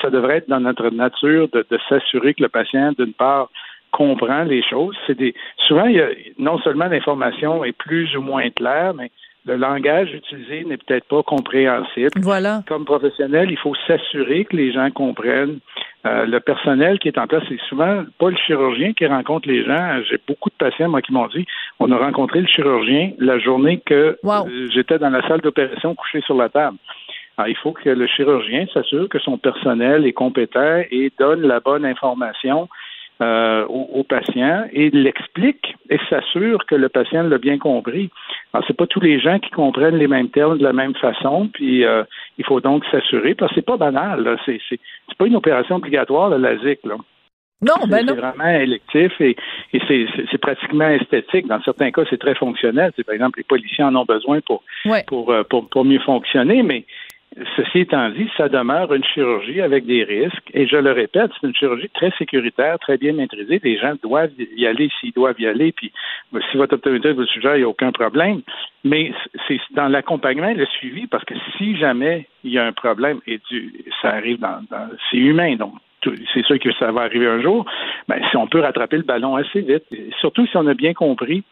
[0.00, 3.50] ça devrait être dans notre nature de, de s'assurer que le patient, d'une part,
[3.90, 4.96] comprend les choses.
[5.06, 5.34] C'est des
[5.66, 6.08] souvent il y a,
[6.38, 9.10] non seulement l'information est plus ou moins claire, mais
[9.46, 12.10] le langage utilisé n'est peut-être pas compréhensible.
[12.20, 12.62] Voilà.
[12.68, 15.60] Comme professionnel, il faut s'assurer que les gens comprennent.
[16.06, 19.64] Euh, le personnel qui est en place, c'est souvent pas le chirurgien qui rencontre les
[19.64, 20.00] gens.
[20.08, 21.46] J'ai beaucoup de patients, moi, qui m'ont dit
[21.80, 24.46] on a rencontré le chirurgien la journée que Wow.
[24.48, 26.76] euh, j'étais dans la salle d'opération couché sur la table.
[27.36, 31.60] Alors, il faut que le chirurgien s'assure que son personnel est compétent et donne la
[31.60, 32.68] bonne information
[33.20, 38.10] euh, au, au patient et l'explique et s'assure que le patient l'a bien compris.
[38.52, 41.48] Alors, c'est pas tous les gens qui comprennent les mêmes termes de la même façon,
[41.52, 42.04] puis euh,
[42.38, 44.36] il faut donc s'assurer, parce que c'est pas banal, là.
[44.46, 46.96] C'est, c'est, c'est pas une opération obligatoire, le LASIK, là.
[47.60, 48.20] Non, C'est- ben c'est non.
[48.20, 49.36] vraiment électif et,
[49.72, 51.48] et c'est, c'est- c'est pratiquement esthétique.
[51.48, 52.92] Dans certains cas, c'est très fonctionnel.
[52.94, 55.02] C'est, par exemple, les policiers en ont besoin pour, Ouais.
[55.08, 56.84] pour, euh, pour, pour mieux fonctionner, mais
[57.56, 60.50] ceci étant dit, ça demeure une chirurgie avec des risques.
[60.54, 63.60] Et je le répète, c'est une chirurgie très sécuritaire, très bien maîtrisée.
[63.62, 65.72] Les gens doivent y aller s'ils doivent y aller.
[65.72, 65.92] Puis
[66.50, 68.42] si votre optométriste vous le suggère, il n'y a aucun problème.
[68.84, 69.12] Mais
[69.46, 73.20] c'est dans l'accompagnement et le suivi, parce que si jamais il y a un problème,
[73.26, 75.74] et du, ça arrive dans, dans c'est humain, donc
[76.32, 77.64] c'est sûr que ça va arriver un jour,
[78.06, 79.84] ben, si on peut rattraper le ballon assez vite,
[80.20, 81.42] surtout si on a bien compris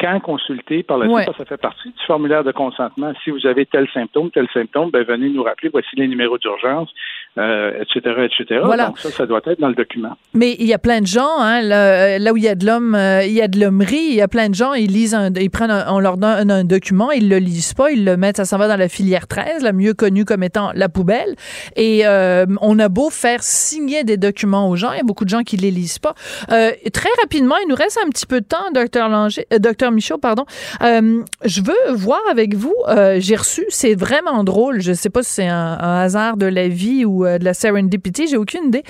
[0.00, 1.24] quand consulter par la suite, Ouais.
[1.26, 3.12] parce que ça fait partie du formulaire de consentement.
[3.22, 6.90] Si vous avez tel symptôme, tel symptôme, ben venez nous rappeler, voici les numéros d'urgence,
[7.38, 8.60] euh, etc., etc.
[8.64, 8.86] Voilà.
[8.88, 10.16] Donc ça, ça doit être dans le document.
[10.34, 12.66] Mais il y a plein de gens, hein, là, là où il y a de
[12.66, 15.14] l'homme, euh, il y a de l'hommerie, il y a plein de gens, ils lisent,
[15.14, 18.04] un, ils prennent, un- on leur donne un, un document, ils le lisent pas, ils
[18.04, 20.88] le mettent, ça s'en va dans la filière 13, la mieux connue comme étant la
[20.88, 21.36] poubelle.
[21.76, 25.24] Et euh, on a beau faire signer des documents aux gens, il y a beaucoup
[25.24, 26.14] de gens qui les lisent pas.
[26.50, 29.92] Euh, très rapidement, il nous reste un petit peu de temps, docteur Langer, euh, docteur
[29.92, 30.44] Michaud, pardon.
[30.82, 35.22] Euh, je veux voir avec vous, euh, j'ai reçu, c'est vraiment drôle, je sais pas
[35.22, 38.66] si c'est un, un hasard de la vie ou euh, de la serendipity, j'ai aucune
[38.66, 38.82] idée.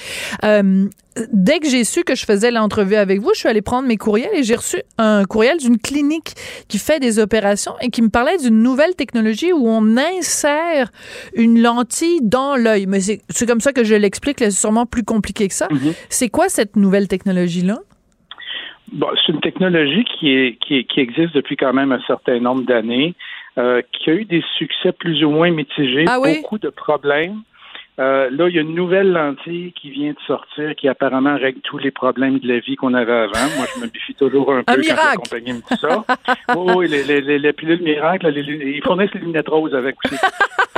[0.44, 0.86] Euh,
[1.32, 3.96] dès que j'ai su que je faisais l'entrevue avec vous, je suis allée prendre mes
[3.96, 6.34] courriels et j'ai reçu un courriel d'une clinique
[6.68, 10.90] qui fait des opérations et qui me parlait d'une nouvelle technologie où on insère
[11.34, 12.86] une lentille dans l'œil.
[12.86, 15.68] Mais c'est comme ça que je l'explique, c'est sûrement plus compliqué que ça.
[16.08, 17.78] C'est quoi cette nouvelle technologie-là?
[18.92, 22.40] Bon, c'est une technologie qui, est, qui, est- qui existe depuis quand même un certain
[22.40, 23.14] nombre d'années,
[23.56, 26.38] euh, qui a eu des succès plus ou moins mitigés, Ah oui?
[26.40, 27.36] beaucoup de problèmes.
[28.00, 31.60] Euh, là, il y a une nouvelle lentille qui vient de sortir qui apparemment règle
[31.60, 33.46] tous les problèmes de la vie qu'on avait avant.
[33.56, 36.02] Moi, je me méfie toujours un peu quand la compagnie me dit ça.
[36.56, 39.74] oui, oui, les, les, les, les pilules miracles, les- les- ils fournissent les lunettes roses
[39.74, 40.16] avec aussi.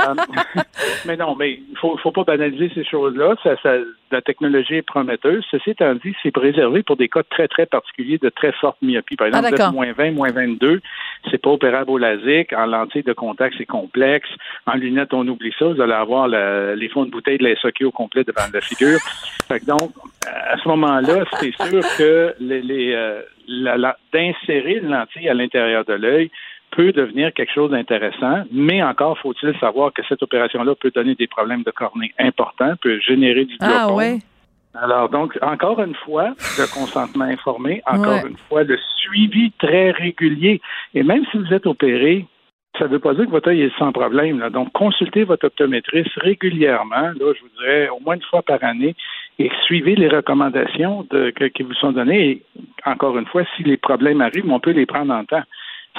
[0.01, 0.13] Euh,
[1.05, 3.35] mais non, mais il faut, faut pas banaliser ces choses-là.
[3.41, 3.75] Ça, ça,
[4.11, 5.45] la technologie est prometteuse.
[5.49, 9.15] Ceci étant dit, c'est préservé pour des cas très, très particuliers de très forte myopie.
[9.15, 9.73] Par exemple, Ah, êtes d'accord.
[9.73, 10.81] moins 20, moins 22,
[11.31, 12.53] c'est pas opérable au LASIK.
[12.53, 14.29] En lentille de contact, c'est complexe.
[14.65, 15.65] En lunettes, on oublie ça.
[15.65, 18.99] Vous allez avoir les fonds de bouteille de la SOQ au complet devant la figure.
[19.47, 19.91] Fait que donc,
[20.27, 25.33] à ce moment-là, c'est sûr que les, les, euh, la- la- d'insérer une lentille à
[25.33, 26.31] l'intérieur de l'œil
[26.71, 31.27] peut devenir quelque chose d'intéressant, mais encore faut-il savoir que cette opération-là peut donner des
[31.27, 33.77] problèmes de cornée importants, peut générer du glaucome.
[33.79, 34.17] Ah ouais.
[34.81, 38.29] Alors, donc, encore une fois, le consentement informé, encore Ouais.
[38.29, 40.61] une fois, le suivi très régulier.
[40.95, 42.25] Et même si vous êtes opéré,
[42.79, 44.39] ça ne veut pas dire que votre œil est sans problème.
[44.39, 44.49] là.
[44.49, 48.95] Donc, consultez votre optométriste régulièrement, là, je vous dirais au moins une fois par année,
[49.37, 52.29] et suivez les recommandations de- que- qui vous sont données.
[52.29, 52.43] Et
[52.85, 55.43] encore une fois, si les problèmes arrivent, on peut les prendre en temps.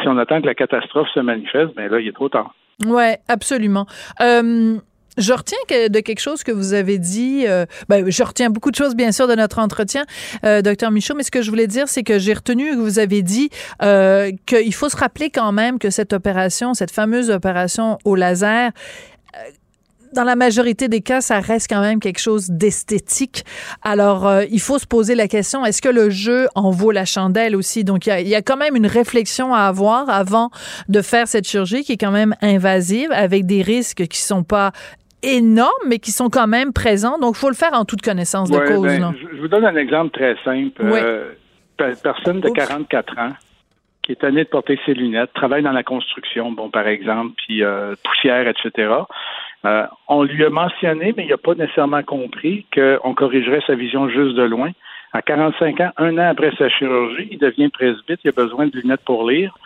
[0.03, 2.53] Si on attend que la catastrophe se manifeste, ben là, il est trop tard.
[2.85, 3.87] Ouais, absolument.
[4.21, 4.79] Euh,
[5.17, 7.45] je retiens que de quelque chose que vous avez dit.
[7.47, 10.05] euh, ben, je retiens beaucoup de choses, bien sûr, de notre entretien,
[10.45, 11.15] euh, docteur Michaud.
[11.15, 13.51] Mais ce que je voulais dire, c'est que j'ai retenu que vous avez dit
[13.83, 18.71] euh, qu'il faut se rappeler quand même que cette opération, cette fameuse opération au laser.
[19.37, 19.39] euh,
[20.13, 23.45] Dans la majorité des cas, ça reste quand même quelque chose d'esthétique.
[23.83, 27.05] Alors, euh, il faut se poser la question est-ce que le jeu en vaut la
[27.05, 27.83] chandelle aussi?
[27.83, 30.51] Donc, il y y a quand même une réflexion à avoir avant
[30.89, 34.71] de faire cette chirurgie qui est quand même invasive, avec des risques qui sont pas
[35.37, 37.19] énormes, mais qui sont quand même présents.
[37.19, 38.83] Donc, il faut le faire en toute connaissance de Ouais, cause.
[38.83, 39.13] ben, là.
[39.33, 40.83] je, vous donne un exemple très simple.
[40.83, 40.99] Oui.
[41.03, 41.33] Euh,
[41.77, 42.57] pe- personne de Ouf.
[42.57, 43.31] 44 ans
[44.03, 47.65] qui est tannée de porter ses lunettes, travaille dans la construction, bon, par exemple, puis
[47.65, 48.93] euh, poussière, etc.
[49.65, 54.11] Euh, on lui a mentionné, mais il n'a pas nécessairement compris qu'on corrigerait sa vision
[54.11, 54.73] juste de loin.
[55.15, 58.77] À 45 ans, un an après sa chirurgie, il devient presbyte, il a besoin de
[58.79, 59.57] lunettes pour lire.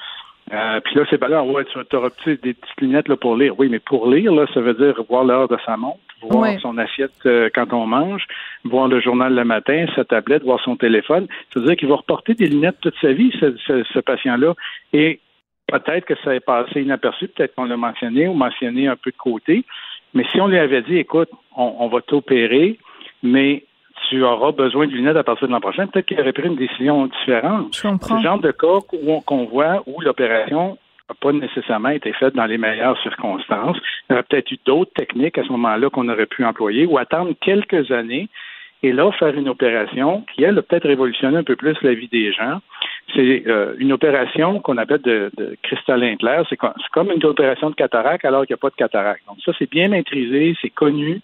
[0.52, 3.54] Euh, puis là, c'est pas là, ouais, tu auras des petites lunettes là, pour lire?
[3.58, 6.78] Oui, mais pour lire, là, ça veut dire voir l'heure de sa montre, voir son
[6.78, 8.24] assiette euh, quand on mange,
[8.64, 11.26] voir le journal le matin, sa tablette, voir son téléphone.
[11.52, 14.54] Ça veut dire qu'il va reporter des lunettes toute sa vie, ce, ce- ce patient-là.
[14.94, 15.20] Et
[15.66, 19.16] peut-être que ça est passé inaperçu, peut-être qu'on l'a mentionné ou mentionné un peu de
[19.16, 19.64] côté.
[20.14, 22.78] Mais si on lui avait dit, écoute, on, on va t'opérer,
[23.22, 23.64] mais
[24.08, 26.56] tu auras besoin de lunettes à partir de l'an prochain, peut-être qu'il aurait pris une
[26.56, 27.68] décision différente.
[27.74, 28.16] Je C'est comprends.
[28.16, 30.78] le genre de cas où on- qu'on voit où l'opération
[31.08, 33.78] n'a pas nécessairement été faite dans les meilleures circonstances.
[34.08, 36.98] Il y aurait peut-être eu d'autres techniques à ce moment-là qu'on aurait pu employer ou
[36.98, 38.28] attendre quelques années
[38.82, 42.08] et là faire une opération qui, elle, a peut-être révolutionné un peu plus la vie
[42.08, 42.60] des gens.
[43.16, 46.44] C'est euh, une opération qu'on appelle de, de cristallin clair.
[46.48, 49.26] C'est comme, c'est comme une opération de cataracte alors qu'il n'y a pas de cataracte.
[49.26, 51.20] Donc ça, c'est bien maîtrisé, c'est connu.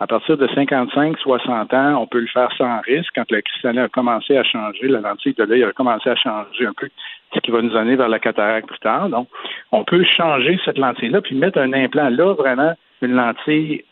[0.00, 3.10] À partir de 55, 60 ans, on peut le faire sans risque.
[3.16, 6.66] Quand le cristallin a commencé à changer, la lentille de l'œil a commencé à changer
[6.66, 6.88] un peu,
[7.34, 9.08] ce qui va nous amener vers la cataracte plus tard.
[9.08, 9.28] Donc,
[9.72, 13.84] on peut changer cette lentille-là puis mettre un implant là, vraiment une lentille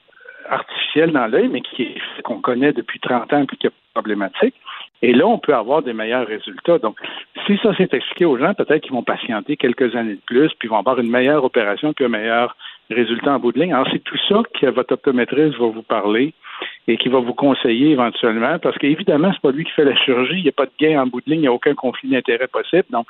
[0.49, 4.55] artificielle dans l'œil, mais qui qu'on connaît depuis 30 ans puis qui est problématique.
[5.03, 6.79] Et là, on peut avoir des meilleurs résultats.
[6.79, 6.97] Donc,
[7.47, 10.69] si ça s'est expliqué aux gens, peut-être qu'ils vont patienter quelques années de plus, puis
[10.69, 12.57] vont avoir une meilleure opération, puis un meilleur
[12.91, 13.73] résultat en bout de ligne.
[13.73, 16.35] Alors, c'est tout ça que votre optométriste va vous parler
[16.89, 20.39] et qui va vous conseiller éventuellement, parce qu'évidemment, c'est pas lui qui fait la chirurgie,
[20.39, 22.11] il n'y a pas de gain en bout de ligne, il n'y a aucun conflit
[22.11, 22.85] d'intérêt possible.
[22.91, 23.07] Donc,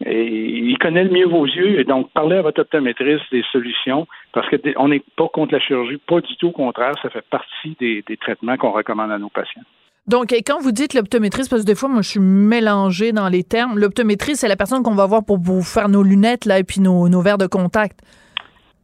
[0.00, 4.48] il connaît le mieux vos yeux, et donc parlez à votre optométriste des solutions, parce
[4.48, 7.76] que on n'est pas contre la chirurgie, pas du tout au contraire, ça fait partie
[7.78, 9.62] des, traitements qu'on recommande à nos patients.
[10.06, 13.42] Donc, quand vous dites l'optométriste, parce que des fois, moi, je suis mélangée dans les
[13.42, 13.78] termes.
[13.78, 16.80] L'optométriste, c'est la personne qu'on va voir pour vous faire nos lunettes, là, et puis
[16.82, 18.00] nos verres de contact.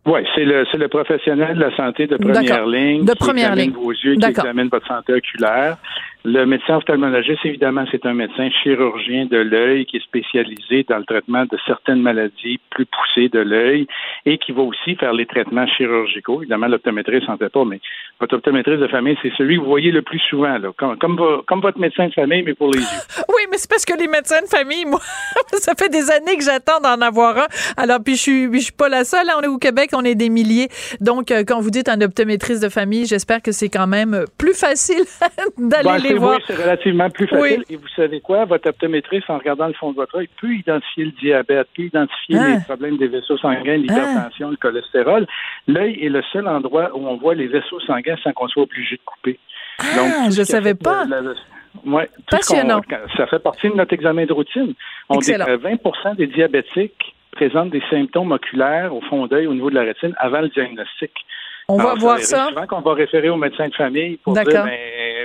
[0.07, 3.53] Oui, c'est le, c'est le professionnel de la santé de première ligne De qui première
[3.53, 3.83] examine ligne.
[3.85, 5.77] vos yeux, qui examine votre santé oculaire.
[6.25, 11.05] Le médecin ophtalmologiste, évidemment, c'est un médecin chirurgien de l'œil qui est spécialisé dans le
[11.05, 13.87] traitement de certaines maladies plus poussées de l'œil
[14.27, 16.43] et qui va aussi faire les traitements chirurgicaux.
[16.43, 17.81] Évidemment, l'optométriste n'en fait pas, mais
[18.21, 21.17] votre optométriste de famille, c'est celui que vous voyez le plus souvent, là, comme, comme,
[21.17, 22.87] vo- comme votre médecin de famille, mais pour les yeux.
[23.31, 25.01] Oui, mais c'est parce que les médecins de famille, moi,
[25.55, 27.47] ça fait des années que j'attends d'en avoir un.
[27.79, 29.27] Alors, puis je suis, je suis pas la seule.
[29.31, 29.37] hein.
[29.39, 30.69] On est au Québec, on est des milliers.
[31.01, 34.53] Donc, euh, quand vous dites un optométriste de famille, j'espère que c'est quand même plus
[34.55, 35.05] facile
[35.59, 36.37] d'aller Ben, voir.
[36.37, 37.59] Oui, c'est relativement plus facile.
[37.69, 37.75] Oui.
[37.75, 38.45] Et vous savez quoi?
[38.45, 42.37] Votre optométriste, en regardant le fond de votre œil, peut identifier le diabète, peut identifier
[42.39, 42.49] Ah.
[42.57, 45.27] les problèmes des vaisseaux sanguins, l'hypertension, le cholestérol.
[45.69, 48.97] L'œil est le seul endroit où on voit les vaisseaux sanguins sans qu'on soit obligé
[48.97, 49.39] de couper.
[49.79, 51.05] Ah, tout je a savais pas.
[51.07, 52.81] la- la- Passionnant.
[53.17, 54.75] Ça fait partie de notre examen de routine.
[55.09, 59.71] On dit que 20% des diabétiques présentent des symptômes oculaires au fond d'œil au niveau
[59.71, 61.13] de la rétine avant le diagnostic.
[61.73, 62.49] On va Alors, voir ça.
[62.49, 64.65] souvent qu'on va référer au médecin de famille pour dire, D'accord.
[64.65, 64.79] ben,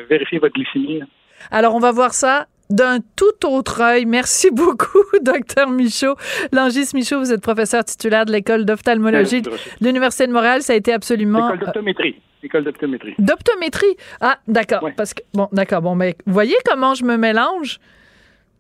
[0.10, 1.00] vérifiez votre glycémie.
[1.00, 1.06] là.
[1.52, 4.06] Alors, on va voir ça d'un tout autre œil.
[4.06, 6.16] Merci beaucoup, docteur Michaud.
[6.52, 10.62] Langis Michaud, vous êtes professeur titulaire de l'École d'ophtalmologie de l'Université de Montréal.
[10.62, 11.48] Ça a été absolument...
[11.50, 12.22] École d'optométrie.
[12.44, 13.16] École d'optométrie.
[13.20, 13.96] D'optométrie.
[14.22, 14.84] Ah, d'accord.
[14.84, 14.94] Ouais.
[14.96, 15.82] Parce que bon, d'accord.
[15.82, 17.80] Bon, mais voyez comment je me mélange?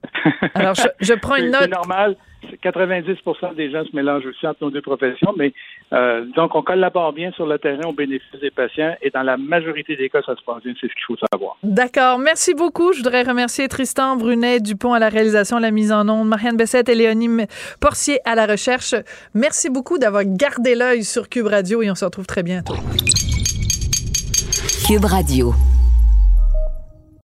[0.53, 1.71] Alors, je, je prends une C'est- C'est note.
[1.71, 2.15] normal.
[2.50, 3.16] C'est 90
[3.56, 5.54] des gens se mélangent aussi entre nos deux professions, mais
[5.93, 9.38] euh, donc on collabore bien sur le terrain au bénéfice des patients et dans la
[9.38, 10.74] majorité des cas, ça se passe bien.
[10.80, 11.58] C'est ce qu'il faut savoir.
[11.64, 12.20] D'accord.
[12.20, 12.93] Merci beaucoup.
[12.93, 16.89] Je voudrais remercier Tristan Brunet Dupont à la réalisation, la mise en onde, Marianne Bessette
[16.89, 17.46] et Léonie
[17.80, 18.96] Porcier à la recherche.
[19.34, 22.76] Merci beaucoup d'avoir gardé l'œil sur Cube Radio et on se retrouve très bientôt.
[24.88, 25.54] Cube Radio.